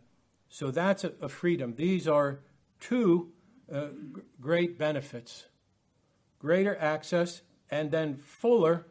so 0.47 0.69
that's 0.69 1.03
a, 1.03 1.13
a, 1.21 1.27
freedom. 1.27 1.73
These 1.75 2.07
are 2.07 2.41
two 2.79 3.31
uh, 3.73 3.87
g- 4.15 4.21
great 4.39 4.77
benefits 4.77 5.45
greater 6.41 6.75
access 6.77 7.41
and 7.69 7.91
then 7.91 8.17
fuller 8.17 8.87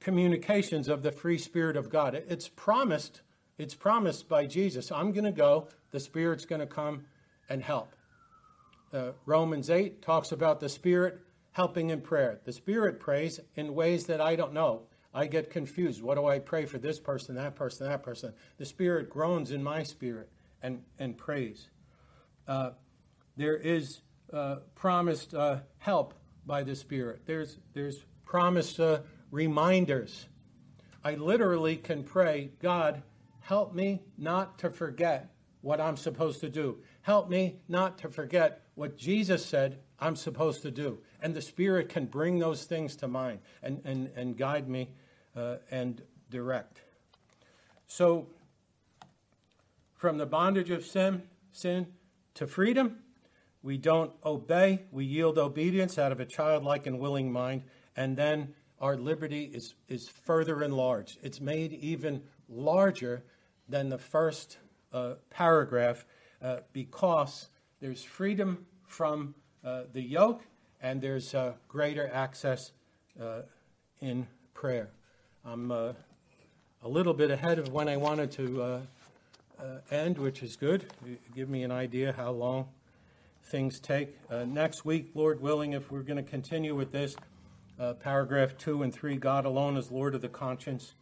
communications 0.00 0.88
of 0.88 1.02
the 1.02 1.10
free 1.10 1.36
spirit 1.36 1.76
of 1.76 1.90
God. 1.90 2.14
It's 2.14 2.48
promised, 2.48 3.22
it's 3.58 3.74
promised 3.74 4.28
by 4.28 4.46
Jesus. 4.46 4.92
I'm 4.92 5.12
going 5.12 5.24
to 5.24 5.32
go, 5.32 5.68
the 5.90 6.00
spirit's 6.00 6.46
going 6.46 6.60
to 6.60 6.66
come 6.66 7.06
and 7.48 7.62
help. 7.62 7.94
Uh, 8.92 9.10
Romans 9.26 9.68
8 9.68 10.00
talks 10.00 10.32
about 10.32 10.60
the 10.60 10.68
spirit 10.68 11.20
helping 11.52 11.90
in 11.90 12.00
prayer. 12.00 12.40
The 12.44 12.52
spirit 12.52 13.00
prays 13.00 13.40
in 13.56 13.74
ways 13.74 14.06
that 14.06 14.20
I 14.20 14.36
don't 14.36 14.52
know. 14.52 14.82
I 15.12 15.26
get 15.26 15.50
confused. 15.50 16.00
What 16.02 16.16
do 16.16 16.26
I 16.26 16.38
pray 16.38 16.66
for 16.66 16.78
this 16.78 17.00
person, 17.00 17.34
that 17.34 17.56
person, 17.56 17.88
that 17.88 18.04
person? 18.04 18.32
The 18.58 18.64
spirit 18.64 19.10
groans 19.10 19.50
in 19.50 19.62
my 19.62 19.82
spirit 19.82 20.30
and, 20.62 20.82
and 20.98 21.16
prays. 21.16 21.68
Uh, 22.46 22.70
there 23.36 23.56
is 23.56 24.00
uh, 24.32 24.56
promised 24.74 25.34
uh, 25.34 25.60
help 25.78 26.14
by 26.48 26.64
the 26.64 26.74
Spirit. 26.74 27.20
There's, 27.26 27.58
there's 27.74 28.04
promised 28.24 28.80
uh, 28.80 29.00
reminders. 29.30 30.26
I 31.04 31.14
literally 31.14 31.76
can 31.76 32.02
pray, 32.02 32.50
God, 32.60 33.02
help 33.40 33.74
me 33.74 34.02
not 34.16 34.58
to 34.60 34.70
forget 34.70 35.28
what 35.60 35.80
I'm 35.80 35.96
supposed 35.96 36.40
to 36.40 36.48
do. 36.48 36.78
Help 37.02 37.28
me 37.28 37.60
not 37.68 37.98
to 37.98 38.08
forget 38.08 38.62
what 38.74 38.96
Jesus 38.96 39.44
said 39.44 39.78
I'm 40.00 40.16
supposed 40.16 40.62
to 40.62 40.70
do. 40.70 40.98
And 41.20 41.34
the 41.34 41.42
Spirit 41.42 41.88
can 41.88 42.06
bring 42.06 42.38
those 42.38 42.64
things 42.64 42.96
to 42.96 43.08
mind 43.08 43.40
and, 43.62 43.82
and, 43.84 44.10
and 44.16 44.36
guide 44.36 44.68
me 44.68 44.90
uh, 45.36 45.56
and 45.70 46.02
direct. 46.30 46.80
So, 47.86 48.28
from 49.94 50.18
the 50.18 50.26
bondage 50.26 50.70
of 50.70 50.86
sin, 50.86 51.22
sin 51.52 51.88
to 52.34 52.46
freedom, 52.46 52.98
we 53.62 53.76
don't 53.76 54.12
obey, 54.24 54.84
we 54.90 55.04
yield 55.04 55.38
obedience 55.38 55.98
out 55.98 56.12
of 56.12 56.20
a 56.20 56.24
childlike 56.24 56.86
and 56.86 56.98
willing 56.98 57.32
mind, 57.32 57.62
and 57.96 58.16
then 58.16 58.54
our 58.80 58.96
liberty 58.96 59.50
is, 59.52 59.74
is 59.88 60.08
further 60.08 60.62
enlarged. 60.62 61.18
It's 61.22 61.40
made 61.40 61.72
even 61.72 62.22
larger 62.48 63.24
than 63.68 63.88
the 63.88 63.98
first 63.98 64.58
uh, 64.92 65.14
paragraph 65.30 66.06
uh, 66.40 66.58
because 66.72 67.48
there's 67.80 68.02
freedom 68.02 68.64
from 68.86 69.34
uh, 69.64 69.82
the 69.92 70.00
yoke 70.00 70.42
and 70.80 71.00
there's 71.00 71.34
uh, 71.34 71.54
greater 71.66 72.08
access 72.12 72.72
uh, 73.20 73.42
in 74.00 74.26
prayer. 74.54 74.90
I'm 75.44 75.72
uh, 75.72 75.92
a 76.82 76.88
little 76.88 77.14
bit 77.14 77.30
ahead 77.30 77.58
of 77.58 77.72
when 77.72 77.88
I 77.88 77.96
wanted 77.96 78.30
to 78.32 78.82
end, 79.90 80.18
which 80.18 80.44
is 80.44 80.54
good. 80.54 80.86
Give 81.34 81.48
me 81.48 81.64
an 81.64 81.72
idea 81.72 82.14
how 82.16 82.30
long 82.30 82.68
things 83.48 83.80
take. 83.80 84.14
Uh, 84.30 84.44
next 84.44 84.84
week, 84.84 85.10
Lord 85.14 85.40
willing, 85.40 85.72
if 85.72 85.90
we're 85.90 86.02
going 86.02 86.22
to 86.22 86.30
continue 86.30 86.74
with 86.74 86.92
this, 86.92 87.16
uh, 87.78 87.94
paragraph 87.94 88.56
two 88.58 88.82
and 88.82 88.92
three 88.92 89.16
God 89.16 89.46
alone 89.46 89.76
is 89.76 89.90
Lord 89.90 90.14
of 90.14 90.20
the 90.20 90.28
conscience 90.28 90.94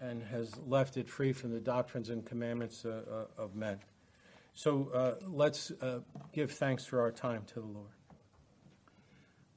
and 0.00 0.22
has 0.24 0.52
left 0.66 0.96
it 0.96 1.08
free 1.08 1.32
from 1.32 1.52
the 1.52 1.60
doctrines 1.60 2.10
and 2.10 2.26
commandments 2.26 2.84
uh, 2.84 3.26
uh 3.38 3.42
of 3.42 3.54
men. 3.54 3.78
So 4.54 4.90
uh, 4.92 5.24
let's 5.26 5.70
uh, 5.80 6.00
give 6.32 6.50
thanks 6.50 6.84
for 6.84 7.00
our 7.00 7.10
time 7.10 7.44
to 7.54 7.54
the 7.54 7.66
Lord. 7.66 7.92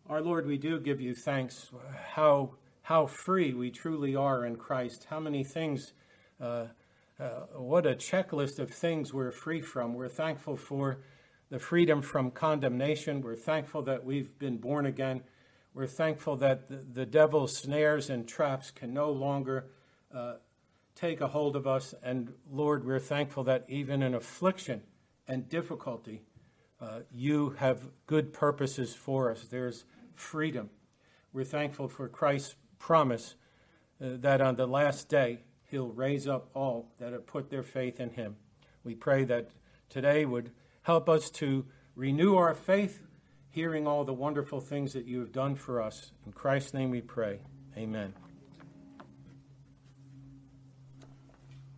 Our 0.08 0.22
Lord, 0.22 0.46
we 0.46 0.58
do 0.58 0.80
give 0.80 1.02
you 1.02 1.16
thanks. 1.16 1.72
How, 2.14 2.52
how 2.84 3.08
free 3.08 3.54
we 3.54 3.72
truly 3.72 4.16
are 4.16 4.46
in 4.46 4.56
Christ. 4.56 5.08
How 5.10 5.20
many 5.20 5.44
things, 5.44 5.94
what 6.38 7.86
a 7.86 7.96
checklist 7.96 8.60
of 8.60 8.70
things 8.70 9.14
we're 9.14 9.32
free 9.32 9.62
from. 9.62 9.96
We're 9.96 10.08
thankful 10.08 10.56
for 10.56 11.00
the 11.50 11.60
freedom 11.60 12.02
from 12.02 12.32
condemnation. 12.32 13.22
We're 13.22 13.36
thankful 13.36 13.84
that 13.84 14.04
we've 14.04 14.38
been 14.40 14.58
born 14.58 14.86
again. 14.86 15.22
We're 15.74 15.88
thankful 15.88 16.38
that 16.38 16.70
the, 16.70 16.78
the 16.78 17.06
devil's 17.06 17.56
snares 17.58 18.10
and 18.10 18.28
traps 18.28 18.72
can 18.72 18.94
no 18.94 19.12
longer 19.12 19.68
uh, 20.14 20.36
take 20.96 21.22
a 21.22 21.28
hold 21.28 21.56
of 21.56 21.68
us. 21.68 21.94
And 22.02 22.34
Lord, 22.50 22.86
we're 22.86 23.00
thankful 23.00 23.44
that 23.44 23.66
even 23.68 24.02
in 24.02 24.16
affliction 24.16 24.82
and 25.28 25.48
difficulty, 25.50 26.22
uh, 26.82 27.02
you 27.12 27.56
have 27.60 27.90
good 28.08 28.34
purposes 28.34 28.94
for 28.94 29.32
us. 29.32 29.44
There's 29.44 29.86
freedom. 30.14 30.70
We're 31.34 31.44
thankful 31.44 31.88
for 31.88 32.08
Christ's 32.08 32.56
promise 32.80 33.36
uh, 34.02 34.18
that 34.20 34.42
on 34.42 34.56
the 34.56 34.68
last 34.68 35.10
day, 35.10 35.42
he'll 35.70 35.90
raise 35.90 36.28
up 36.28 36.50
all 36.54 36.92
that 37.00 37.12
have 37.12 37.28
put 37.28 37.50
their 37.50 37.64
faith 37.64 38.00
in 38.00 38.12
him. 38.12 38.38
We 38.84 38.96
pray 38.96 39.26
that 39.26 39.50
today 39.90 40.26
would 40.26 40.52
Help 40.86 41.10
us 41.10 41.32
to 41.32 41.66
renew 41.96 42.36
our 42.36 42.54
faith, 42.54 43.02
hearing 43.50 43.88
all 43.88 44.04
the 44.04 44.14
wonderful 44.14 44.62
things 44.62 44.94
that 44.94 45.06
you 45.06 45.20
have 45.20 45.32
done 45.32 45.56
for 45.56 45.82
us. 45.82 46.12
In 46.28 46.32
Christ's 46.32 46.76
name 46.76 46.92
we 46.92 47.02
pray. 47.02 47.40
Amen. 47.76 48.14